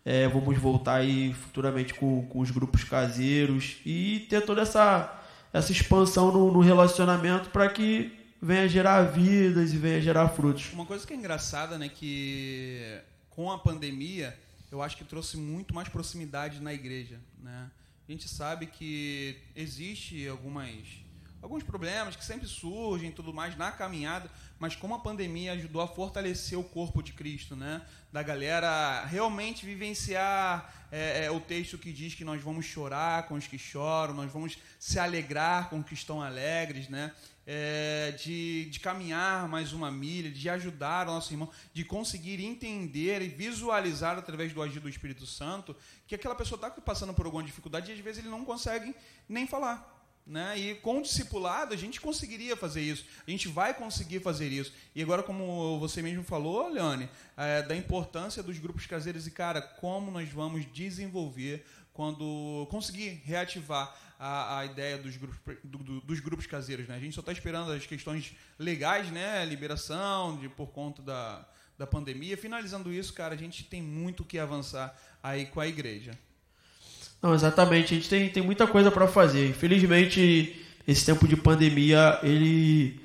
É, 0.04 0.28
vamos 0.28 0.58
voltar 0.58 0.96
aí 0.96 1.32
futuramente 1.32 1.94
com, 1.94 2.26
com 2.26 2.40
os 2.40 2.50
grupos 2.50 2.84
caseiros 2.84 3.76
e 3.86 4.26
ter 4.28 4.42
toda 4.42 4.60
essa, 4.60 5.23
essa 5.54 5.70
expansão 5.70 6.32
no, 6.32 6.52
no 6.52 6.60
relacionamento 6.60 7.48
para 7.50 7.68
que 7.68 8.12
venha 8.42 8.68
gerar 8.68 9.02
vidas 9.04 9.72
e 9.72 9.78
venha 9.78 10.00
gerar 10.00 10.28
frutos. 10.30 10.72
Uma 10.72 10.84
coisa 10.84 11.06
que 11.06 11.14
é 11.14 11.16
engraçada, 11.16 11.78
né, 11.78 11.88
que 11.88 13.00
com 13.30 13.52
a 13.52 13.56
pandemia, 13.56 14.36
eu 14.70 14.82
acho 14.82 14.96
que 14.96 15.04
trouxe 15.04 15.36
muito 15.36 15.72
mais 15.72 15.88
proximidade 15.88 16.60
na 16.60 16.74
igreja, 16.74 17.20
né? 17.40 17.70
A 18.06 18.12
gente 18.12 18.28
sabe 18.28 18.66
que 18.66 19.36
existe 19.56 20.28
algumas 20.28 20.68
alguns 21.44 21.62
problemas 21.62 22.16
que 22.16 22.24
sempre 22.24 22.48
surgem 22.48 23.12
tudo 23.12 23.32
mais 23.32 23.54
na 23.54 23.70
caminhada, 23.70 24.30
mas 24.58 24.74
como 24.74 24.94
a 24.94 24.98
pandemia 24.98 25.52
ajudou 25.52 25.82
a 25.82 25.86
fortalecer 25.86 26.58
o 26.58 26.64
corpo 26.64 27.02
de 27.02 27.12
Cristo, 27.12 27.54
né? 27.54 27.82
Da 28.10 28.22
galera 28.22 29.04
realmente 29.04 29.66
vivenciar 29.66 30.72
é, 30.90 31.26
é, 31.26 31.30
o 31.30 31.38
texto 31.38 31.76
que 31.76 31.92
diz 31.92 32.14
que 32.14 32.24
nós 32.24 32.40
vamos 32.40 32.64
chorar 32.64 33.28
com 33.28 33.34
os 33.34 33.46
que 33.46 33.58
choram, 33.58 34.14
nós 34.14 34.32
vamos 34.32 34.56
se 34.78 34.98
alegrar 34.98 35.68
com 35.68 35.80
os 35.80 35.86
que 35.86 35.92
estão 35.92 36.22
alegres, 36.22 36.88
né? 36.88 37.12
É, 37.46 38.12
de, 38.18 38.70
de 38.70 38.80
caminhar 38.80 39.46
mais 39.46 39.74
uma 39.74 39.90
milha, 39.90 40.30
de 40.30 40.48
ajudar 40.48 41.06
o 41.06 41.12
nosso 41.12 41.30
irmão, 41.30 41.50
de 41.74 41.84
conseguir 41.84 42.42
entender 42.42 43.20
e 43.20 43.28
visualizar 43.28 44.16
através 44.16 44.50
do 44.54 44.62
agir 44.62 44.80
do 44.80 44.88
Espírito 44.88 45.26
Santo 45.26 45.76
que 46.06 46.14
aquela 46.14 46.34
pessoa 46.34 46.56
está 46.56 46.70
passando 46.70 47.12
por 47.12 47.26
alguma 47.26 47.44
dificuldade 47.44 47.90
e 47.90 47.94
às 47.94 48.00
vezes 48.00 48.20
ele 48.20 48.30
não 48.30 48.46
consegue 48.46 48.96
nem 49.28 49.46
falar. 49.46 49.93
Né? 50.26 50.58
E 50.58 50.74
com 50.76 50.98
o 50.98 51.02
discipulado 51.02 51.74
a 51.74 51.76
gente 51.76 52.00
conseguiria 52.00 52.56
fazer 52.56 52.80
isso, 52.80 53.04
a 53.26 53.30
gente 53.30 53.46
vai 53.46 53.74
conseguir 53.74 54.20
fazer 54.20 54.48
isso. 54.48 54.72
E 54.94 55.02
agora, 55.02 55.22
como 55.22 55.78
você 55.78 56.00
mesmo 56.00 56.24
falou, 56.24 56.68
Leone, 56.70 57.10
é, 57.36 57.62
da 57.62 57.76
importância 57.76 58.42
dos 58.42 58.58
grupos 58.58 58.86
caseiros 58.86 59.26
e, 59.26 59.30
cara, 59.30 59.60
como 59.60 60.10
nós 60.10 60.28
vamos 60.30 60.64
desenvolver 60.72 61.66
quando 61.92 62.66
conseguir 62.70 63.20
reativar 63.24 63.94
a, 64.18 64.60
a 64.60 64.64
ideia 64.64 64.96
dos 64.96 65.16
grupos, 65.16 65.38
do, 65.62 65.78
do, 65.78 66.00
dos 66.00 66.20
grupos 66.20 66.46
caseiros. 66.46 66.88
Né? 66.88 66.96
A 66.96 67.00
gente 67.00 67.14
só 67.14 67.20
está 67.20 67.30
esperando 67.30 67.70
as 67.70 67.86
questões 67.86 68.34
legais, 68.58 69.10
né? 69.10 69.44
liberação 69.44 70.38
de, 70.38 70.48
por 70.48 70.68
conta 70.68 71.02
da, 71.02 71.46
da 71.76 71.86
pandemia. 71.86 72.36
Finalizando 72.36 72.92
isso, 72.92 73.12
cara, 73.12 73.34
a 73.34 73.38
gente 73.38 73.64
tem 73.64 73.82
muito 73.82 74.24
que 74.24 74.38
avançar 74.38 74.98
aí 75.22 75.46
com 75.46 75.60
a 75.60 75.68
igreja. 75.68 76.18
Não, 77.24 77.34
exatamente. 77.34 77.94
A 77.94 77.96
gente 77.96 78.08
tem, 78.10 78.28
tem 78.28 78.42
muita 78.42 78.66
coisa 78.66 78.90
para 78.90 79.08
fazer. 79.08 79.48
Infelizmente, 79.48 80.62
esse 80.86 81.06
tempo 81.06 81.26
de 81.26 81.34
pandemia, 81.34 82.18
ele 82.22 83.00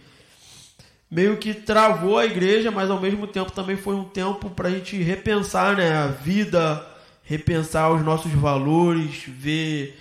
meio 1.09 1.37
que 1.37 1.53
travou 1.53 2.17
a 2.17 2.25
igreja, 2.25 2.69
mas 2.69 2.91
ao 2.91 2.99
mesmo 2.99 3.25
tempo 3.27 3.49
também 3.53 3.77
foi 3.77 3.95
um 3.95 4.03
tempo 4.03 4.49
para 4.49 4.67
a 4.67 4.71
gente 4.71 5.01
repensar 5.01 5.77
né, 5.77 5.93
a 5.93 6.07
vida, 6.07 6.85
repensar 7.23 7.93
os 7.93 8.03
nossos 8.03 8.33
valores, 8.33 9.23
ver 9.25 9.97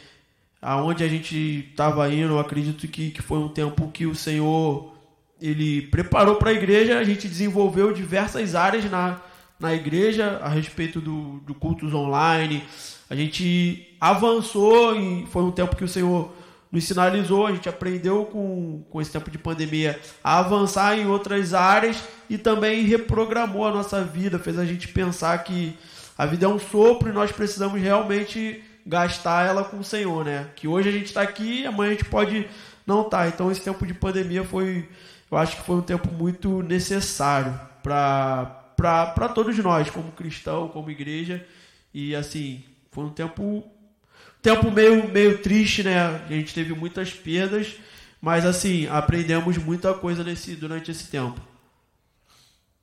aonde 0.60 1.04
a 1.04 1.08
gente 1.08 1.68
estava 1.70 2.12
indo. 2.12 2.32
Eu 2.32 2.40
acredito 2.40 2.88
que, 2.88 3.12
que 3.12 3.22
foi 3.22 3.38
um 3.38 3.48
tempo 3.48 3.88
que 3.92 4.04
o 4.04 4.16
Senhor 4.16 4.96
ele 5.40 5.82
preparou 5.82 6.34
para 6.34 6.50
a 6.50 6.54
igreja, 6.54 6.98
a 6.98 7.04
gente 7.04 7.28
desenvolveu 7.28 7.92
diversas 7.92 8.56
áreas 8.56 8.90
na, 8.90 9.20
na 9.60 9.72
igreja 9.76 10.40
a 10.42 10.48
respeito 10.48 11.00
do, 11.00 11.38
do 11.46 11.54
cultos 11.54 11.94
online, 11.94 12.64
a 13.08 13.14
gente 13.14 13.87
avançou 14.00 14.94
e 14.96 15.26
foi 15.26 15.42
um 15.42 15.50
tempo 15.50 15.76
que 15.76 15.84
o 15.84 15.88
Senhor 15.88 16.30
nos 16.70 16.84
sinalizou, 16.84 17.46
a 17.46 17.52
gente 17.52 17.68
aprendeu 17.68 18.26
com, 18.26 18.82
com 18.90 19.00
esse 19.00 19.10
tempo 19.10 19.30
de 19.30 19.38
pandemia 19.38 19.98
a 20.22 20.38
avançar 20.38 20.98
em 20.98 21.06
outras 21.06 21.54
áreas 21.54 22.02
e 22.28 22.36
também 22.36 22.84
reprogramou 22.84 23.66
a 23.66 23.72
nossa 23.72 24.04
vida, 24.04 24.38
fez 24.38 24.58
a 24.58 24.66
gente 24.66 24.88
pensar 24.88 25.38
que 25.44 25.76
a 26.16 26.26
vida 26.26 26.44
é 26.46 26.48
um 26.48 26.58
sopro 26.58 27.08
e 27.08 27.12
nós 27.12 27.32
precisamos 27.32 27.80
realmente 27.80 28.62
gastar 28.84 29.46
ela 29.46 29.64
com 29.64 29.78
o 29.78 29.84
Senhor, 29.84 30.24
né? 30.24 30.48
Que 30.56 30.66
hoje 30.66 30.88
a 30.88 30.92
gente 30.92 31.06
está 31.06 31.22
aqui, 31.22 31.66
amanhã 31.66 31.90
a 31.90 31.94
gente 31.94 32.04
pode 32.04 32.48
não 32.86 33.02
estar. 33.02 33.18
Tá. 33.18 33.28
Então 33.28 33.50
esse 33.50 33.60
tempo 33.60 33.86
de 33.86 33.94
pandemia 33.94 34.44
foi, 34.44 34.88
eu 35.30 35.38
acho 35.38 35.56
que 35.56 35.62
foi 35.62 35.76
um 35.76 35.82
tempo 35.82 36.10
muito 36.12 36.62
necessário 36.62 37.58
para 37.82 39.28
todos 39.34 39.56
nós, 39.58 39.88
como 39.90 40.10
cristão, 40.12 40.68
como 40.68 40.90
igreja. 40.90 41.46
E 41.94 42.14
assim, 42.14 42.64
foi 42.90 43.04
um 43.04 43.10
tempo 43.10 43.64
tempo 44.48 44.70
meio, 44.70 45.08
meio 45.10 45.42
triste, 45.42 45.82
né? 45.82 45.98
A 45.98 46.28
gente 46.28 46.54
teve 46.54 46.72
muitas 46.72 47.12
perdas, 47.12 47.76
mas 48.20 48.46
assim, 48.46 48.86
aprendemos 48.86 49.58
muita 49.58 49.92
coisa 49.92 50.24
nesse, 50.24 50.56
durante 50.56 50.90
esse 50.90 51.08
tempo. 51.08 51.38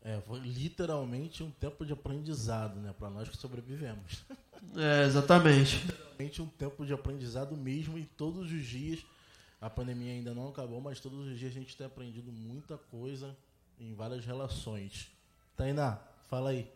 É, 0.04 0.22
foi 0.22 0.40
literalmente 0.40 1.42
um 1.42 1.50
tempo 1.50 1.84
de 1.84 1.92
aprendizado, 1.92 2.80
né? 2.80 2.94
Para 2.98 3.10
nós 3.10 3.28
que 3.28 3.38
sobrevivemos. 3.38 4.24
É, 4.78 5.06
exatamente. 5.06 5.86
Literalmente 5.86 6.42
um 6.42 6.48
tempo 6.48 6.86
de 6.86 6.92
aprendizado 6.92 7.56
mesmo 7.56 8.00
e 8.00 8.04
todos 8.04 8.52
os 8.52 8.66
dias. 8.66 9.06
A 9.62 9.70
pandemia 9.70 10.12
ainda 10.12 10.34
não 10.34 10.50
acabou, 10.50 10.82
mas 10.82 11.00
todos 11.00 11.28
os 11.28 11.38
dias 11.38 11.52
a 11.52 11.54
gente 11.54 11.78
tem 11.78 11.86
aprendido 11.86 12.32
muita 12.32 12.78
coisa 12.78 13.38
em 13.80 13.94
várias 13.94 14.26
relações. 14.26 15.12
Tainá, 15.56 16.00
fala 16.28 16.50
aí. 16.50 16.70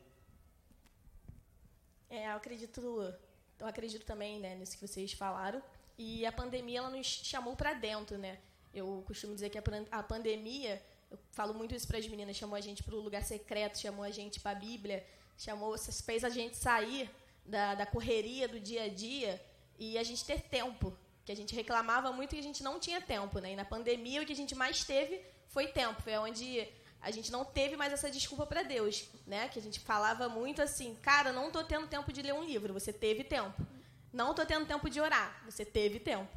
É, 2.10 2.32
eu 2.32 2.36
acredito, 2.36 3.13
eu 3.60 3.67
acredito 3.67 4.06
também 4.06 4.39
né, 4.39 4.56
nisso 4.56 4.78
que 4.78 4.88
vocês 4.88 5.13
falaram. 5.13 5.62
E 5.98 6.26
a 6.26 6.32
pandemia 6.32 6.80
ela 6.80 6.89
nos 6.89 7.06
chamou 7.06 7.56
para 7.56 7.74
dentro, 7.74 8.17
né? 8.17 8.39
Eu 8.74 9.04
costumo 9.06 9.34
dizer 9.34 9.50
que 9.50 9.58
a, 9.58 9.63
a 9.91 10.02
pandemia, 10.02 10.82
eu 11.12 11.19
falo 11.32 11.54
muito 11.54 11.76
isso 11.76 11.88
para 11.88 11.98
as 11.98 12.08
meninas, 12.08 12.38
chamou 12.38 12.56
a 12.56 12.62
gente 12.62 12.84
para 12.84 12.95
o 12.95 13.00
lugar 13.00 13.24
secreto, 13.24 13.78
chamou 13.78 14.04
a 14.04 14.12
gente 14.12 14.39
para 14.39 14.52
a 14.52 14.56
Bíblia, 14.56 15.06
chamou, 15.38 15.78
fez 15.78 16.24
a 16.24 16.30
gente 16.30 16.56
sair 16.56 17.10
da, 17.45 17.76
da 17.76 17.86
correria 17.86 18.48
do 18.48 18.60
dia 18.60 18.84
a 18.84 18.88
dia 18.88 19.41
e 19.78 19.98
a 19.98 20.04
gente 20.04 20.24
ter 20.24 20.41
tempo, 20.41 20.95
que 21.26 21.32
a 21.32 21.36
gente 21.36 21.56
reclamava 21.56 22.12
muito 22.12 22.36
e 22.36 22.39
a 22.39 22.43
gente 22.43 22.63
não 22.63 22.80
tinha 22.80 23.02
tempo, 23.02 23.39
né? 23.39 23.54
E 23.54 23.56
na 23.56 23.65
pandemia 23.65 24.22
o 24.22 24.26
que 24.26 24.34
a 24.34 24.36
gente 24.36 24.56
mais 24.56 24.84
teve 24.84 25.22
foi 25.48 25.67
tempo, 25.67 26.02
foi 26.02 26.17
onde 26.17 26.67
a 27.01 27.12
gente 27.12 27.31
não 27.31 27.45
teve 27.45 27.77
mais 27.77 27.93
essa 27.93 28.09
desculpa 28.09 28.45
para 28.45 28.63
Deus, 28.63 29.05
né? 29.25 29.47
Que 29.49 29.59
a 29.59 29.62
gente 29.62 29.79
falava 29.79 30.27
muito 30.27 30.62
assim, 30.62 30.95
cara, 30.95 31.31
não 31.31 31.51
tô 31.51 31.63
tendo 31.63 31.88
tempo 31.88 32.12
de 32.12 32.21
ler 32.21 32.33
um 32.33 32.43
livro, 32.43 32.73
você 32.73 32.91
teve 32.91 33.23
tempo. 33.23 33.65
Não 34.12 34.33
tô 34.33 34.45
tendo 34.45 34.65
tempo 34.65 34.89
de 34.89 34.99
orar, 34.99 35.41
você 35.45 35.63
teve 35.63 35.99
tempo. 35.99 36.29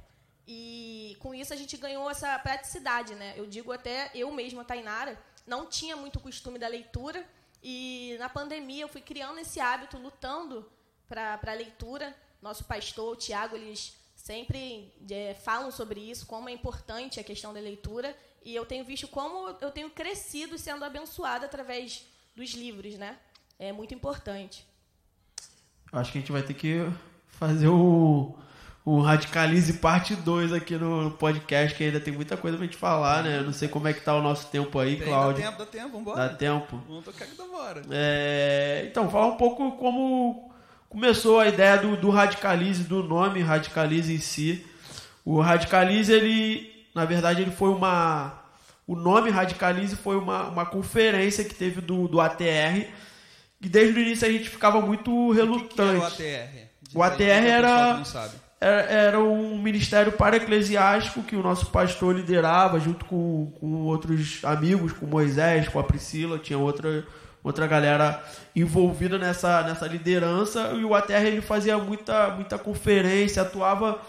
E 0.47 1.17
com 1.21 1.35
isso 1.35 1.53
a 1.53 1.57
gente 1.57 1.77
ganhou 1.77 2.11
essa 2.11 2.39
praticidade, 2.39 3.15
né? 3.15 3.35
Eu 3.37 3.47
digo 3.47 3.73
até 3.73 4.11
eu 4.15 4.31
mesma, 4.33 4.65
Tainara, 4.65 5.19
não 5.47 5.67
tinha 5.67 5.97
muito 5.97 6.21
costume 6.21 6.59
da 6.59 6.69
leitura 6.69 7.27
e 7.63 8.17
na 8.19 8.29
pandemia 8.29 8.83
eu 8.83 8.89
fui 8.89 9.01
criando 9.01 9.39
esse 9.39 9.61
hábito, 9.61 9.99
lutando 9.99 10.71
para 11.09 11.41
a 11.45 11.55
leitura. 11.55 12.15
Nosso 12.41 12.65
pastor, 12.65 13.13
o 13.13 13.17
Tiago, 13.17 13.57
eles 13.57 13.97
sempre 14.17 14.93
é, 15.11 15.35
falam 15.35 15.71
sobre 15.71 16.01
isso, 16.01 16.27
como 16.27 16.49
é 16.49 16.53
importante 16.53 17.21
a 17.21 17.25
questão 17.25 17.53
da 17.53 17.61
leitura. 17.61 18.17
E 18.45 18.55
eu 18.55 18.67
tenho 18.67 18.85
visto 18.85 19.07
como 19.09 19.57
eu 19.61 19.71
tenho 19.71 19.91
crescido 19.91 20.59
sendo 20.59 20.85
abençoada 20.85 21.47
através 21.47 22.05
dos 22.35 22.53
livros, 22.55 22.97
né? 22.97 23.17
É 23.59 23.73
muito 23.73 23.95
importante. 23.95 24.67
Acho 25.93 26.11
que 26.11 26.19
a 26.19 26.21
gente 26.21 26.33
vai 26.33 26.43
ter 26.43 26.55
que 26.55 26.91
fazer 27.29 27.69
o, 27.69 28.35
o 28.85 29.01
Radicalize 29.01 29.75
parte 29.75 30.17
2 30.17 30.53
aqui 30.53 30.75
no 30.77 31.11
podcast, 31.13 31.77
que 31.77 31.85
ainda 31.85 32.01
tem 32.01 32.13
muita 32.13 32.37
coisa 32.37 32.57
pra 32.57 32.67
gente 32.67 32.79
falar, 32.79 33.23
né? 33.23 33.39
Eu 33.39 33.45
não 33.45 33.53
sei 33.53 33.69
como 33.69 33.87
é 33.87 33.93
que 33.93 34.01
tá 34.01 34.15
o 34.17 34.23
nosso 34.23 34.49
tempo 34.49 34.79
aí, 34.79 34.97
tem, 34.97 35.07
Cláudio. 35.07 35.43
Dá 35.43 35.51
tempo, 35.51 35.59
dá 35.59 35.67
tempo, 35.67 35.89
vambora. 35.91 36.17
Dá 36.17 36.35
tempo. 36.35 36.83
Vamos 36.89 37.05
tocar 37.05 37.27
que 37.27 37.37
bora. 37.37 37.83
É, 37.91 38.87
então, 38.91 39.11
fala 39.11 39.27
um 39.27 39.37
pouco 39.37 39.73
como 39.73 40.51
começou 40.89 41.39
a 41.41 41.49
ideia 41.49 41.77
do, 41.77 41.97
do 41.97 42.11
Radicalize, 42.11 42.85
do 42.85 43.03
nome 43.03 43.41
Radicalize 43.41 44.13
em 44.13 44.19
si. 44.19 44.67
O 45.25 45.41
Radicalize, 45.41 46.13
ele 46.13 46.72
na 46.95 47.05
verdade, 47.05 47.43
ele 47.43 47.51
foi 47.51 47.71
uma. 47.71 48.41
O 48.87 48.95
nome 48.95 49.31
Radicalize 49.31 49.97
foi 49.97 50.17
uma, 50.17 50.49
uma 50.49 50.67
conferência 50.67 51.45
que 51.45 51.55
teve 51.55 51.81
do, 51.81 52.09
do 52.09 52.21
ATR. 52.21 52.89
E 53.61 53.69
desde 53.69 53.99
o 53.99 54.03
início 54.03 54.27
a 54.27 54.31
gente 54.31 54.51
ficava 54.51 54.81
muito 54.81 55.31
relutante. 55.31 56.05
O, 56.05 56.11
que, 56.11 56.17
que 56.17 56.23
era 56.23 56.43
o 56.43 56.43
ATR? 56.43 56.73
o 56.95 57.03
ATR 57.03 57.23
era, 57.23 58.03
era, 58.61 58.83
era 58.83 59.21
um 59.21 59.57
ministério 59.57 60.13
para 60.13 60.37
eclesiástico 60.37 61.23
que 61.23 61.37
o 61.37 61.43
nosso 61.43 61.67
pastor 61.67 62.15
liderava 62.15 62.81
junto 62.81 63.05
com, 63.05 63.53
com 63.61 63.85
outros 63.85 64.41
amigos, 64.45 64.93
com 64.93 65.07
Moisés, 65.07 65.69
com 65.69 65.79
a 65.79 65.85
Priscila, 65.85 66.39
tinha 66.39 66.59
outra 66.59 67.07
outra 67.43 67.67
galera 67.67 68.23
envolvida 68.55 69.19
nessa, 69.19 69.63
nessa 69.63 69.87
liderança 69.87 70.73
e 70.75 70.85
o 70.85 70.95
ATR 70.95 71.27
ele 71.27 71.41
fazia 71.41 71.77
muita, 71.77 72.31
muita 72.31 72.57
conferência, 72.57 73.43
atuava 73.43 74.01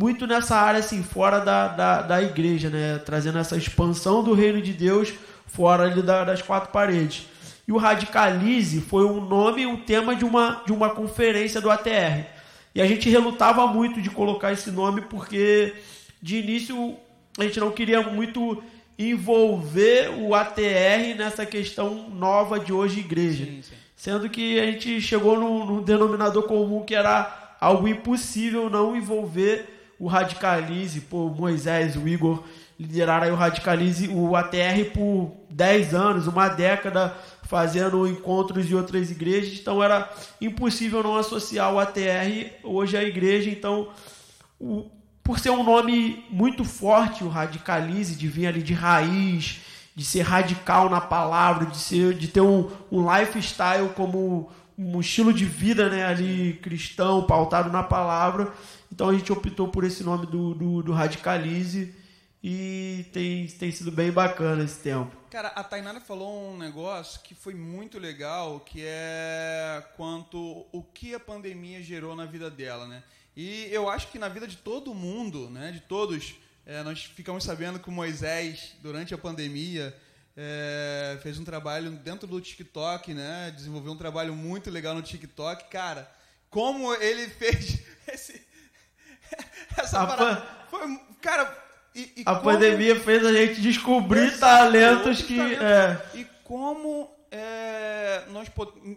muito 0.00 0.26
nessa 0.26 0.56
área 0.56 0.80
assim, 0.80 1.02
fora 1.02 1.40
da, 1.40 1.68
da, 1.68 2.00
da 2.00 2.22
igreja, 2.22 2.70
né? 2.70 2.96
trazendo 3.04 3.36
essa 3.36 3.54
expansão 3.54 4.24
do 4.24 4.32
reino 4.32 4.62
de 4.62 4.72
Deus 4.72 5.12
fora 5.46 5.84
ali 5.84 6.00
da, 6.00 6.24
das 6.24 6.40
quatro 6.40 6.70
paredes. 6.70 7.26
E 7.68 7.72
o 7.72 7.76
Radicalize 7.76 8.80
foi 8.80 9.04
um 9.04 9.20
nome, 9.20 9.66
um 9.66 9.76
tema 9.76 10.16
de 10.16 10.24
uma, 10.24 10.62
de 10.64 10.72
uma 10.72 10.88
conferência 10.88 11.60
do 11.60 11.68
ATR. 11.68 12.24
E 12.74 12.80
a 12.80 12.86
gente 12.86 13.10
relutava 13.10 13.66
muito 13.66 14.00
de 14.00 14.08
colocar 14.08 14.52
esse 14.52 14.70
nome 14.70 15.02
porque 15.02 15.74
de 16.22 16.38
início 16.38 16.96
a 17.38 17.42
gente 17.42 17.60
não 17.60 17.70
queria 17.70 18.00
muito 18.00 18.62
envolver 18.98 20.10
o 20.18 20.34
ATR 20.34 21.14
nessa 21.18 21.44
questão 21.44 22.08
nova 22.08 22.58
de 22.58 22.72
hoje 22.72 23.00
igreja. 23.00 23.44
Sim, 23.44 23.62
sim. 23.62 23.74
Sendo 23.94 24.30
que 24.30 24.58
a 24.58 24.64
gente 24.64 24.98
chegou 24.98 25.38
num, 25.38 25.66
num, 25.66 25.82
denominador 25.82 26.44
comum 26.44 26.84
que 26.84 26.94
era 26.94 27.56
algo 27.60 27.86
impossível 27.86 28.70
não 28.70 28.96
envolver 28.96 29.79
o 30.00 30.06
Radicalize, 30.06 31.02
por 31.02 31.36
Moisés, 31.36 31.94
o 31.94 32.08
Igor 32.08 32.42
lideraram 32.78 33.26
aí 33.26 33.30
o 33.30 33.36
Radicalize, 33.36 34.08
o 34.08 34.34
ATR 34.34 34.90
por 34.94 35.32
10 35.50 35.94
anos, 35.94 36.26
uma 36.26 36.48
década 36.48 37.14
fazendo 37.42 38.08
encontros 38.08 38.70
em 38.70 38.74
outras 38.74 39.10
igrejas, 39.10 39.58
então 39.58 39.82
era 39.82 40.10
impossível 40.40 41.02
não 41.02 41.16
associar 41.16 41.70
o 41.74 41.78
ATR 41.78 42.50
hoje 42.64 42.96
à 42.96 43.04
igreja, 43.04 43.50
então 43.50 43.88
o, 44.58 44.86
por 45.22 45.38
ser 45.38 45.50
um 45.50 45.62
nome 45.62 46.24
muito 46.30 46.64
forte, 46.64 47.22
o 47.22 47.28
radicalize, 47.28 48.16
de 48.16 48.26
vir 48.26 48.46
ali 48.46 48.62
de 48.62 48.72
raiz, 48.72 49.60
de 49.94 50.04
ser 50.04 50.22
radical 50.22 50.88
na 50.88 51.00
palavra, 51.00 51.66
de, 51.66 51.76
ser, 51.76 52.14
de 52.14 52.28
ter 52.28 52.40
um, 52.40 52.70
um 52.90 53.04
lifestyle 53.14 53.90
como 53.90 54.50
um 54.80 54.98
estilo 54.98 55.32
de 55.32 55.44
vida 55.44 55.90
né, 55.90 56.06
ali 56.06 56.54
cristão, 56.62 57.26
pautado 57.26 57.70
na 57.70 57.82
palavra. 57.82 58.50
Então 58.90 59.10
a 59.10 59.12
gente 59.12 59.30
optou 59.30 59.68
por 59.68 59.84
esse 59.84 60.02
nome 60.02 60.24
do, 60.26 60.54
do, 60.54 60.82
do 60.82 60.92
Radicalize 60.92 61.94
e 62.42 63.04
tem, 63.12 63.46
tem 63.46 63.70
sido 63.70 63.92
bem 63.92 64.10
bacana 64.10 64.64
esse 64.64 64.78
tempo. 64.78 65.14
Cara, 65.30 65.48
a 65.48 65.62
Tainara 65.62 66.00
falou 66.00 66.50
um 66.50 66.56
negócio 66.56 67.20
que 67.20 67.34
foi 67.34 67.54
muito 67.54 67.98
legal, 67.98 68.60
que 68.60 68.82
é 68.82 69.84
quanto 69.96 70.66
o 70.72 70.82
que 70.82 71.14
a 71.14 71.20
pandemia 71.20 71.82
gerou 71.82 72.16
na 72.16 72.24
vida 72.24 72.50
dela, 72.50 72.88
né? 72.88 73.02
E 73.36 73.68
eu 73.70 73.88
acho 73.88 74.08
que 74.08 74.18
na 74.18 74.28
vida 74.28 74.46
de 74.46 74.56
todo 74.56 74.94
mundo, 74.94 75.50
né, 75.50 75.70
de 75.70 75.80
todos, 75.80 76.34
é, 76.66 76.82
nós 76.82 77.04
ficamos 77.04 77.44
sabendo 77.44 77.78
que 77.78 77.88
o 77.88 77.92
Moisés, 77.92 78.74
durante 78.82 79.14
a 79.14 79.18
pandemia, 79.18 79.94
é, 80.36 81.18
fez 81.22 81.38
um 81.38 81.44
trabalho 81.44 81.90
dentro 81.90 82.26
do 82.26 82.40
TikTok, 82.40 83.12
né? 83.14 83.52
Desenvolveu 83.54 83.92
um 83.92 83.96
trabalho 83.96 84.34
muito 84.34 84.70
legal 84.70 84.94
no 84.94 85.02
TikTok. 85.02 85.68
Cara, 85.70 86.10
como 86.48 86.94
ele 86.94 87.28
fez 87.30 87.80
esse, 88.08 88.40
essa 89.76 90.06
parada. 90.06 90.46
Foi, 90.70 91.00
cara, 91.20 91.56
e, 91.94 92.12
e 92.16 92.22
a 92.24 92.34
como, 92.34 92.42
pandemia 92.42 92.98
fez 93.00 93.24
a 93.24 93.32
gente 93.32 93.60
descobrir 93.60 94.38
talentos 94.38 95.22
que. 95.22 95.40
É. 95.40 96.00
E 96.14 96.24
como 96.44 97.10
é, 97.30 98.24
nós 98.30 98.48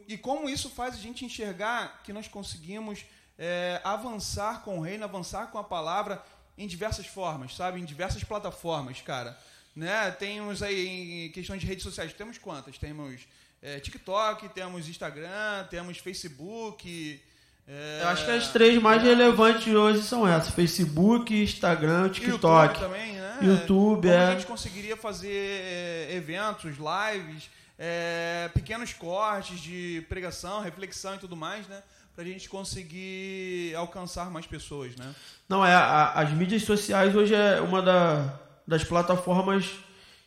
e 0.07 0.17
como 0.17 0.49
isso 0.49 0.69
faz 0.69 0.95
a 0.95 0.97
gente 0.97 1.25
enxergar 1.25 2.01
que 2.03 2.13
nós 2.13 2.27
conseguimos 2.27 3.05
é, 3.37 3.81
avançar 3.83 4.61
com 4.63 4.79
o 4.79 4.81
reino, 4.81 5.03
avançar 5.03 5.47
com 5.47 5.57
a 5.57 5.63
palavra 5.63 6.23
em 6.57 6.67
diversas 6.67 7.05
formas, 7.05 7.55
sabe? 7.55 7.79
Em 7.79 7.85
diversas 7.85 8.23
plataformas, 8.23 9.01
cara. 9.01 9.37
Né? 9.75 10.11
Temos 10.11 10.61
aí 10.61 11.25
em 11.25 11.31
questões 11.31 11.61
de 11.61 11.67
redes 11.67 11.83
sociais, 11.83 12.13
temos 12.13 12.37
quantas? 12.37 12.77
Temos 12.77 13.21
é, 13.61 13.79
TikTok, 13.79 14.49
temos 14.49 14.87
Instagram, 14.87 15.65
temos 15.69 15.97
Facebook. 15.97 17.21
É, 17.67 17.99
Eu 18.03 18.07
acho 18.09 18.25
que 18.25 18.31
as 18.31 18.49
três 18.49 18.81
mais 18.81 19.01
é, 19.01 19.05
relevantes 19.05 19.73
hoje 19.73 20.03
são 20.03 20.27
essas: 20.27 20.53
Facebook, 20.53 21.33
Instagram, 21.33 22.09
TikTok. 22.09 22.79
YouTube 22.79 22.93
também, 22.93 23.13
né? 23.13 23.39
YouTube, 23.41 24.07
Como 24.07 24.13
é. 24.13 24.27
a 24.27 24.31
gente 24.31 24.45
conseguiria 24.45 24.97
fazer 24.97 25.31
é, 25.31 26.09
eventos, 26.11 26.75
lives, 26.75 27.49
é, 27.79 28.49
pequenos 28.53 28.93
cortes 28.93 29.59
de 29.59 30.05
pregação, 30.07 30.61
reflexão 30.61 31.15
e 31.15 31.17
tudo 31.17 31.35
mais, 31.35 31.67
né? 31.67 31.81
para 32.15 32.23
a 32.23 32.27
gente 32.27 32.47
conseguir 32.47 33.73
alcançar 33.75 34.29
mais 34.29 34.45
pessoas, 34.45 34.95
né? 34.95 35.15
Não, 35.49 35.65
é, 35.65 35.73
a, 35.73 36.11
as 36.11 36.31
mídias 36.31 36.61
sociais 36.63 37.15
hoje 37.15 37.33
é 37.33 37.59
uma 37.59 37.81
da, 37.81 38.39
das 38.67 38.83
plataformas 38.83 39.69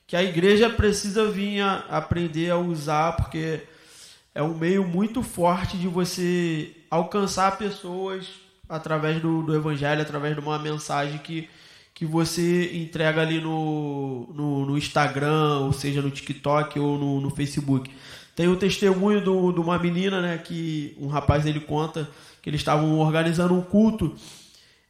que 0.07 0.15
a 0.15 0.23
igreja 0.23 0.71
precisa 0.71 1.29
vir 1.31 1.61
a 1.61 1.85
aprender 1.89 2.51
a 2.51 2.57
usar, 2.57 3.13
porque 3.17 3.61
é 4.35 4.43
um 4.43 4.55
meio 4.55 4.87
muito 4.87 5.23
forte 5.23 5.77
de 5.77 5.89
você 5.89 6.71
alcançar 6.91 7.59
pessoas 7.59 8.29
através 8.69 9.21
do, 9.21 9.43
do 9.43 9.55
evangelho, 9.55 10.03
através 10.03 10.35
de 10.35 10.41
uma 10.41 10.59
mensagem 10.59 11.19
que, 11.19 11.49
que 11.95 12.05
você 12.05 12.77
entrega 12.77 13.23
ali 13.23 13.41
no, 13.41 14.29
no, 14.33 14.67
no 14.67 14.79
Instagram, 14.79 15.61
ou 15.61 15.73
seja, 15.73 16.03
no 16.03 16.11
TikTok 16.11 16.79
ou 16.79 16.99
no, 16.99 17.21
no 17.21 17.31
Facebook. 17.31 17.91
Tem 18.35 18.49
o 18.49 18.57
testemunho 18.57 19.21
de 19.23 19.61
uma 19.61 19.79
menina, 19.79 20.21
né, 20.21 20.39
que 20.39 20.95
um 21.01 21.09
rapaz 21.09 21.47
ele 21.47 21.61
conta 21.61 22.09
que 22.43 22.51
eles 22.51 22.61
estavam 22.61 22.99
organizando 22.99 23.55
um 23.55 23.63
culto 23.63 24.15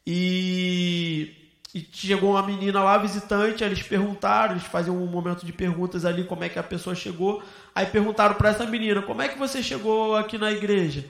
e, 0.07 1.33
e 1.77 1.87
chegou 1.93 2.31
uma 2.31 2.43
menina 2.43 2.83
lá 2.83 2.97
visitante, 2.97 3.63
eles 3.63 3.83
perguntaram, 3.83 4.53
eles 4.55 4.65
faziam 4.65 4.97
um 4.97 5.07
momento 5.07 5.45
de 5.45 5.53
perguntas 5.53 6.07
ali 6.07 6.25
como 6.25 6.43
é 6.43 6.49
que 6.49 6.59
a 6.59 6.63
pessoa 6.63 6.97
chegou. 6.97 7.43
Aí 7.75 7.85
perguntaram 7.85 8.35
para 8.35 8.49
essa 8.49 8.65
menina: 8.65 9.03
"Como 9.03 9.21
é 9.21 9.29
que 9.29 9.39
você 9.39 9.63
chegou 9.63 10.17
aqui 10.17 10.39
na 10.39 10.51
igreja?" 10.51 11.05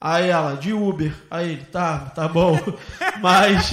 Aí 0.00 0.28
ela: 0.28 0.54
"De 0.54 0.72
Uber". 0.72 1.12
Aí 1.28 1.50
ele: 1.50 1.64
"Tá, 1.64 1.98
tá 2.14 2.28
bom". 2.28 2.56
Mas 3.20 3.72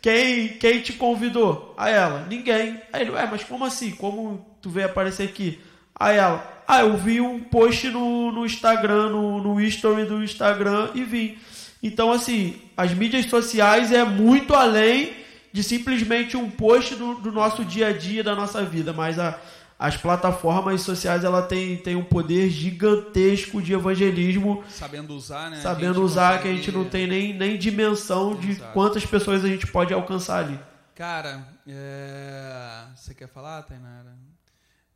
quem, 0.00 0.48
quem 0.56 0.80
te 0.80 0.94
convidou? 0.94 1.74
Aí 1.76 1.92
ela, 1.92 2.24
ninguém. 2.26 2.80
Aí 2.90 3.02
ele, 3.02 3.10
ué, 3.10 3.26
mas 3.30 3.44
como 3.44 3.66
assim? 3.66 3.90
Como 3.90 4.46
tu 4.62 4.70
veio 4.70 4.86
aparecer 4.86 5.24
aqui? 5.24 5.60
Aí 5.94 6.16
ela, 6.16 6.64
ah, 6.66 6.80
eu 6.80 6.96
vi 6.96 7.20
um 7.20 7.40
post 7.40 7.90
no, 7.90 8.32
no 8.32 8.46
Instagram, 8.46 9.10
no, 9.10 9.42
no 9.42 9.60
history 9.60 10.06
do 10.06 10.22
Instagram 10.22 10.90
e 10.94 11.04
vi. 11.04 11.38
Então, 11.82 12.10
assim, 12.10 12.56
as 12.76 12.94
mídias 12.94 13.26
sociais 13.26 13.92
é 13.92 14.04
muito 14.04 14.54
além 14.54 15.25
de 15.56 15.62
simplesmente 15.62 16.36
um 16.36 16.50
post 16.50 16.94
do, 16.96 17.14
do 17.14 17.32
nosso 17.32 17.64
dia 17.64 17.86
a 17.86 17.92
dia, 17.94 18.22
da 18.22 18.36
nossa 18.36 18.62
vida, 18.62 18.92
mas 18.92 19.18
a, 19.18 19.40
as 19.78 19.96
plataformas 19.96 20.82
sociais 20.82 21.24
ela 21.24 21.40
tem, 21.40 21.78
tem 21.78 21.96
um 21.96 22.04
poder 22.04 22.50
gigantesco 22.50 23.62
de 23.62 23.72
evangelismo. 23.72 24.62
Sabendo 24.68 25.14
usar, 25.14 25.50
né? 25.50 25.56
Sabendo 25.62 26.02
usar, 26.02 26.36
consegue... 26.36 26.42
que 26.42 26.48
a 26.48 26.56
gente 26.56 26.72
não 26.72 26.84
tem 26.84 27.06
nem, 27.06 27.32
nem 27.32 27.56
dimensão 27.56 28.34
de 28.34 28.50
Exato. 28.50 28.70
quantas 28.74 29.06
pessoas 29.06 29.46
a 29.46 29.48
gente 29.48 29.66
pode 29.66 29.94
alcançar 29.94 30.44
ali. 30.44 30.60
Cara, 30.94 31.48
é... 31.66 32.84
você 32.94 33.14
quer 33.14 33.28
falar, 33.28 33.62
Tainara? 33.62 34.14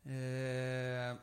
É 0.06 1.14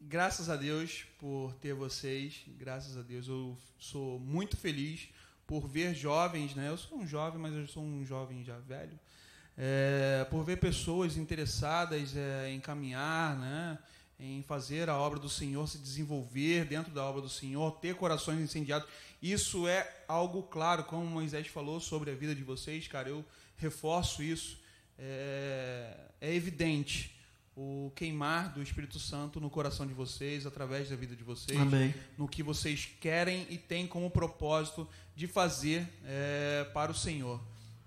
graças 0.00 0.48
a 0.48 0.54
Deus 0.54 1.04
por 1.18 1.52
ter 1.54 1.74
vocês, 1.74 2.44
graças 2.56 2.96
a 2.96 3.02
Deus 3.02 3.26
eu 3.26 3.58
sou 3.76 4.20
muito 4.20 4.56
feliz 4.56 5.08
por 5.46 5.66
ver 5.68 5.94
jovens, 5.94 6.54
né? 6.54 6.68
Eu 6.68 6.76
sou 6.76 6.98
um 6.98 7.06
jovem, 7.06 7.40
mas 7.40 7.54
eu 7.54 7.66
sou 7.66 7.82
um 7.82 8.04
jovem 8.04 8.44
já 8.44 8.58
velho. 8.58 8.98
É, 9.56 10.26
por 10.30 10.44
ver 10.44 10.58
pessoas 10.58 11.16
interessadas 11.16 12.16
é, 12.16 12.50
em 12.50 12.60
caminhar, 12.60 13.36
né? 13.38 13.78
em 14.18 14.42
fazer 14.42 14.88
a 14.88 14.96
obra 14.96 15.18
do 15.18 15.28
Senhor 15.28 15.68
se 15.68 15.78
desenvolver 15.78 16.64
dentro 16.64 16.92
da 16.92 17.04
obra 17.04 17.20
do 17.20 17.28
Senhor, 17.28 17.70
ter 17.72 17.94
corações 17.94 18.40
incendiados. 18.40 18.88
Isso 19.22 19.68
é 19.68 20.04
algo 20.08 20.42
claro, 20.44 20.84
como 20.84 21.04
Moisés 21.06 21.46
falou 21.48 21.80
sobre 21.80 22.10
a 22.10 22.14
vida 22.14 22.34
de 22.34 22.42
vocês, 22.42 22.88
cara. 22.88 23.08
Eu 23.08 23.24
reforço 23.56 24.22
isso. 24.22 24.58
É, 24.98 25.94
é 26.20 26.34
evidente 26.34 27.15
o 27.56 27.90
queimar 27.96 28.52
do 28.52 28.62
Espírito 28.62 28.98
Santo 28.98 29.40
no 29.40 29.48
coração 29.48 29.86
de 29.86 29.94
vocês, 29.94 30.44
através 30.44 30.90
da 30.90 30.96
vida 30.96 31.16
de 31.16 31.24
vocês, 31.24 31.58
Amém. 31.58 31.94
no 32.18 32.28
que 32.28 32.42
vocês 32.42 32.86
querem 33.00 33.46
e 33.48 33.56
têm 33.56 33.86
como 33.86 34.10
propósito 34.10 34.86
de 35.16 35.26
fazer 35.26 35.88
é, 36.04 36.66
para 36.74 36.92
o 36.92 36.94
Senhor. 36.94 37.40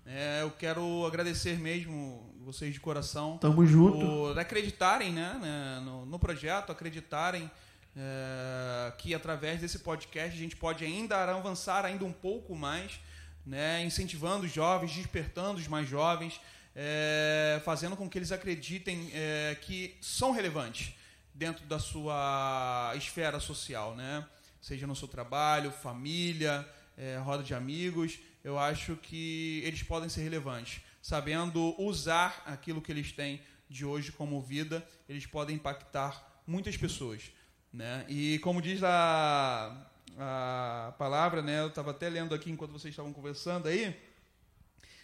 É, 0.04 0.42
eu 0.42 0.50
quero 0.50 1.06
agradecer 1.06 1.56
mesmo 1.60 2.34
vocês 2.40 2.74
de 2.74 2.80
coração. 2.80 3.38
Tamo 3.38 3.64
junto. 3.64 4.04
Por 4.04 4.36
acreditarem 4.36 5.12
né, 5.12 5.38
né 5.40 5.80
no, 5.84 6.04
no, 6.04 6.18
projeto, 6.18 6.72
acreditarem 6.72 7.48
é, 7.96 8.92
que 8.98 9.14
através 9.14 9.60
desse 9.60 9.78
podcast 9.78 10.36
a 10.36 10.40
gente 10.40 10.56
pode 10.56 10.84
ainda 10.84 11.22
avançar 11.32 11.84
ainda 11.84 12.04
um 12.04 12.12
pouco 12.12 12.56
mais, 12.56 12.98
né, 13.46 13.84
incentivando 13.84 14.46
os 14.46 14.52
jovens, 14.52 14.92
despertando 14.92 15.60
os 15.60 15.68
mais 15.68 15.88
jovens 15.88 16.40
é, 16.74 17.60
fazendo 17.64 17.96
com 17.96 18.08
que 18.08 18.18
eles 18.18 18.32
acreditem 18.32 19.10
é, 19.12 19.56
que 19.60 19.96
são 20.00 20.30
relevantes 20.30 20.94
dentro 21.34 21.64
da 21.66 21.78
sua 21.78 22.92
esfera 22.96 23.40
social, 23.40 23.94
né? 23.94 24.26
Seja 24.60 24.86
no 24.86 24.94
seu 24.94 25.08
trabalho, 25.08 25.70
família, 25.70 26.68
é, 26.96 27.16
roda 27.16 27.42
de 27.42 27.54
amigos, 27.54 28.18
eu 28.44 28.58
acho 28.58 28.96
que 28.96 29.62
eles 29.64 29.82
podem 29.82 30.08
ser 30.08 30.22
relevantes. 30.22 30.82
Sabendo 31.00 31.74
usar 31.80 32.42
aquilo 32.44 32.82
que 32.82 32.92
eles 32.92 33.10
têm 33.12 33.40
de 33.68 33.84
hoje 33.84 34.12
como 34.12 34.40
vida, 34.40 34.86
eles 35.08 35.24
podem 35.24 35.56
impactar 35.56 36.42
muitas 36.46 36.76
pessoas. 36.76 37.30
Né? 37.72 38.04
E 38.08 38.38
como 38.40 38.60
diz 38.60 38.82
a, 38.82 39.86
a 40.18 40.94
palavra, 40.98 41.40
né, 41.40 41.60
eu 41.60 41.68
estava 41.68 41.92
até 41.92 42.08
lendo 42.08 42.34
aqui 42.34 42.50
enquanto 42.50 42.72
vocês 42.72 42.92
estavam 42.92 43.12
conversando 43.12 43.68
aí, 43.68 43.96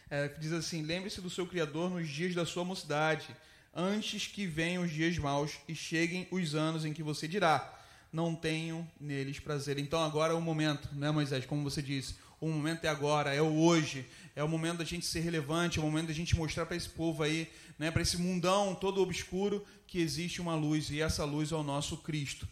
é, 0.09 0.29
diz 0.29 0.53
assim: 0.53 0.83
lembre-se 0.83 1.21
do 1.21 1.31
seu 1.31 1.47
Criador 1.47 1.91
nos 1.91 2.09
dias 2.09 2.35
da 2.35 2.47
sua 2.47 2.65
mocidade, 2.65 3.27
antes 3.75 4.27
que 4.27 4.47
venham 4.47 4.85
os 4.85 4.91
dias 4.91 5.19
maus 5.19 5.59
e 5.69 5.75
cheguem 5.75 6.27
os 6.31 6.55
anos 6.55 6.85
em 6.85 6.93
que 6.93 7.03
você 7.03 7.27
dirá: 7.27 7.79
não 8.13 8.35
tenho 8.35 8.89
neles 9.01 9.41
prazer. 9.41 9.79
Então 9.79 10.03
agora 10.03 10.33
é 10.33 10.37
o 10.37 10.41
momento, 10.41 10.89
né, 10.93 11.11
Moisés? 11.11 11.45
Como 11.45 11.63
você 11.65 11.83
disse, 11.83 12.15
o 12.41 12.49
momento 12.49 12.85
é 12.85 12.89
agora, 12.89 13.35
é 13.35 13.43
o 13.43 13.57
hoje, 13.59 14.07
é 14.35 14.45
o 14.45 14.49
momento 14.49 14.79
da 14.79 14.85
gente 14.85 15.05
ser 15.05 15.21
relevante, 15.21 15.79
é 15.79 15.83
o 15.83 15.85
momento 15.85 16.09
da 16.09 16.13
gente 16.13 16.37
mostrar 16.37 16.67
para 16.67 16.77
esse 16.77 16.89
povo 16.89 17.23
aí, 17.23 17.51
né, 17.79 17.91
para 17.91 18.03
esse 18.03 18.17
mundão 18.17 18.75
todo 18.75 19.01
obscuro, 19.01 19.65
que 19.87 19.99
existe 19.99 20.41
uma 20.41 20.55
luz 20.55 20.91
e 20.91 21.01
essa 21.01 21.25
luz 21.25 21.51
é 21.51 21.57
o 21.57 21.63
nosso 21.63 21.97
Cristo. 21.99 22.47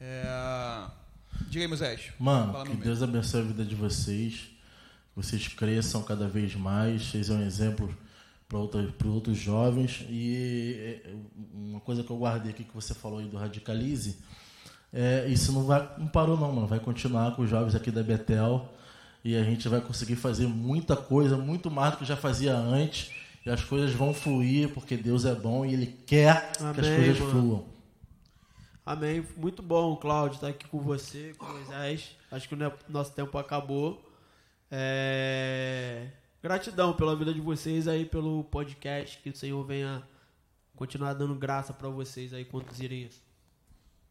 É... 0.00 0.24
Diga 1.48 1.64
aí, 1.64 1.68
Moisés. 1.68 2.12
Mano, 2.18 2.64
que 2.64 2.76
Deus 2.76 3.02
abençoe 3.02 3.40
a 3.40 3.44
vida 3.44 3.64
de 3.64 3.74
vocês 3.74 4.55
vocês 5.16 5.48
cresçam 5.48 6.02
cada 6.02 6.28
vez 6.28 6.54
mais, 6.54 7.10
sejam 7.10 7.38
um 7.38 7.42
exemplo 7.42 7.92
para 8.46 8.58
outros, 8.58 8.92
outros 9.06 9.38
jovens. 9.38 10.04
E 10.10 10.76
é, 10.78 11.14
uma 11.54 11.80
coisa 11.80 12.04
que 12.04 12.10
eu 12.10 12.18
guardei 12.18 12.52
aqui 12.52 12.62
que 12.62 12.74
você 12.74 12.92
falou 12.92 13.18
aí 13.18 13.26
do 13.26 13.38
Radicalize, 13.38 14.18
é, 14.92 15.26
isso 15.26 15.52
não, 15.52 15.64
vai, 15.64 15.88
não 15.96 16.06
parou 16.06 16.36
não, 16.36 16.52
mano. 16.52 16.66
Vai 16.66 16.78
continuar 16.78 17.34
com 17.34 17.42
os 17.42 17.50
jovens 17.50 17.74
aqui 17.74 17.90
da 17.90 18.02
Betel 18.02 18.68
e 19.24 19.34
a 19.34 19.42
gente 19.42 19.68
vai 19.68 19.80
conseguir 19.80 20.16
fazer 20.16 20.46
muita 20.46 20.94
coisa, 20.94 21.36
muito 21.36 21.70
mais 21.70 21.92
do 21.92 21.98
que 21.98 22.04
já 22.04 22.16
fazia 22.16 22.54
antes. 22.54 23.10
E 23.44 23.50
as 23.50 23.64
coisas 23.64 23.92
vão 23.92 24.12
fluir 24.12 24.68
porque 24.74 24.96
Deus 24.96 25.24
é 25.24 25.34
bom 25.34 25.64
e 25.64 25.72
Ele 25.72 25.86
quer 25.86 26.52
Amém, 26.60 26.74
que 26.74 26.80
as 26.80 26.86
coisas 26.88 27.18
mano. 27.20 27.30
fluam. 27.30 27.64
Amém. 28.84 29.24
Muito 29.36 29.62
bom, 29.62 29.96
Cláudio, 29.96 30.34
estar 30.34 30.48
aqui 30.48 30.66
com 30.68 30.80
você, 30.80 31.32
com 31.38 31.46
Moisés. 31.46 32.10
Acho 32.30 32.48
que 32.48 32.54
o 32.54 32.72
nosso 32.88 33.12
tempo 33.12 33.36
acabou. 33.38 34.05
É... 34.70 36.08
Gratidão 36.42 36.94
pela 36.94 37.16
vida 37.16 37.32
de 37.32 37.40
vocês 37.40 37.88
aí, 37.88 38.04
pelo 38.04 38.44
podcast. 38.44 39.18
Que 39.18 39.30
o 39.30 39.36
Senhor 39.36 39.64
venha 39.64 40.06
continuar 40.76 41.14
dando 41.14 41.34
graça 41.34 41.72
para 41.72 41.88
vocês 41.88 42.32
aí 42.32 42.44
conduzirem 42.44 43.04
isso. 43.04 43.22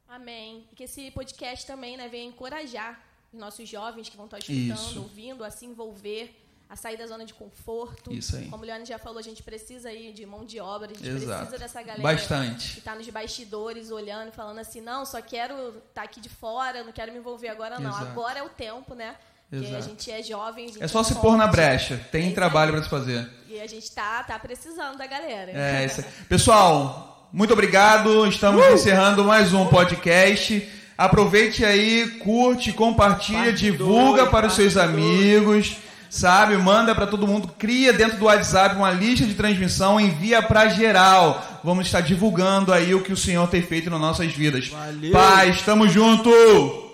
Amém. 0.08 0.68
E 0.72 0.76
que 0.76 0.84
esse 0.84 1.12
podcast 1.12 1.65
também 1.65 1.98
né, 1.98 2.08
venha 2.08 2.26
encorajar 2.26 3.04
os 3.32 3.39
nossos 3.39 3.68
jovens 3.68 4.10
que 4.10 4.18
vão 4.18 4.26
estar 4.26 4.39
escutando, 4.39 4.89
isso. 4.89 5.00
ouvindo, 5.00 5.44
a 5.44 5.52
se 5.52 5.65
envolver, 5.65 6.36
a 6.70 6.76
sair 6.76 6.98
da 6.98 7.06
zona 7.06 7.26
de 7.26 7.34
conforto. 7.34 8.12
Isso 8.13 8.36
aí. 8.36 8.50
Como 8.50 8.63
o 8.63 8.65
Leone 8.65 8.86
já 8.86 8.98
falou, 8.98 9.20
a 9.20 9.22
gente 9.22 9.44
precisa 9.44 9.89
aí 9.89 10.12
de 10.12 10.26
mão 10.26 10.46
de 10.46 10.60
obra, 10.60 10.91
a 10.91 10.94
gente 10.94 11.08
Exato. 11.08 11.39
precisa 11.39 11.60
dessa 11.60 11.82
galera 11.82 12.02
Bastante. 12.02 12.74
que 12.74 12.80
está 12.80 12.96
nos 12.96 13.08
bastidores 13.10 13.91
olhando 13.91 14.30
e 14.30 14.32
falando 14.32 14.60
assim, 14.60 14.82
não, 14.82 15.06
só 15.06 15.22
quero 15.22 15.70
estar 15.70 15.82
tá 15.94 16.04
aqui 16.04 16.20
de 16.20 16.30
fora, 16.30 16.84
não 16.84 16.91
quero 16.91 17.12
me 17.12 17.20
envolver 17.20 17.50
agora 17.50 17.80
não. 17.80 17.91
Exato. 17.91 18.06
Agora 18.06 18.39
é 18.39 18.44
o 18.44 18.50
tempo, 18.50 18.96
né? 18.96 19.18
Porque 19.60 19.76
a 19.76 19.82
gente 19.82 20.12
é 20.12 20.24
jovem. 20.24 20.68
Gente 20.68 20.84
é 20.84 20.88
só 20.88 21.02
é 21.02 21.04
se 21.04 21.13
forte. 21.13 21.26
pôr 21.26 21.38
na 21.38 21.48
brecha. 21.48 22.00
Tem 22.12 22.30
é 22.30 22.32
trabalho 22.32 22.74
para 22.74 22.84
se 22.84 22.89
fazer. 22.89 23.28
E 23.48 23.60
a 23.60 23.68
gente 23.68 23.89
tá, 23.91 24.24
tá 24.24 24.38
precisando 24.38 24.98
da 24.98 25.08
galera. 25.08 25.52
É, 25.52 25.86
isso 25.86 26.02
aí. 26.02 26.08
Pessoal, 26.28 27.28
muito 27.32 27.54
obrigado. 27.54 28.28
Estamos 28.28 28.65
uh! 28.65 28.74
encerrando 28.74 29.24
mais 29.24 29.54
um 29.54 29.65
podcast. 29.68 30.68
Aproveite 30.98 31.65
aí, 31.65 32.08
curte, 32.20 32.72
compartilha, 32.72 33.46
parte 33.46 33.60
divulga 33.60 34.22
dois, 34.22 34.30
para 34.30 34.48
os 34.48 34.54
seus 34.54 34.78
amigos, 34.78 35.76
sabe? 36.10 36.56
Manda 36.56 36.96
para 36.96 37.06
todo 37.06 37.28
mundo, 37.28 37.50
cria 37.60 37.91
dentro 37.91 38.18
do 38.18 38.26
WhatsApp 38.26 38.78
uma 38.78 38.91
lista 38.91 39.26
de 39.26 39.34
transmissão, 39.34 40.00
envia 40.00 40.41
para 40.41 40.70
geral. 40.70 41.60
Vamos 41.63 41.88
estar 41.88 42.00
divulgando 42.00 42.72
aí 42.72 42.96
o 42.96 43.04
que 43.04 43.12
o 43.12 43.18
Senhor 43.18 43.46
tem 43.50 43.62
feito 43.62 43.89
nas 43.89 44.00
nossas 44.00 44.32
vidas. 44.32 44.70
Valeu. 44.70 45.12
Paz, 45.12 45.58
estamos 45.58 45.91
juntos! 45.91 46.85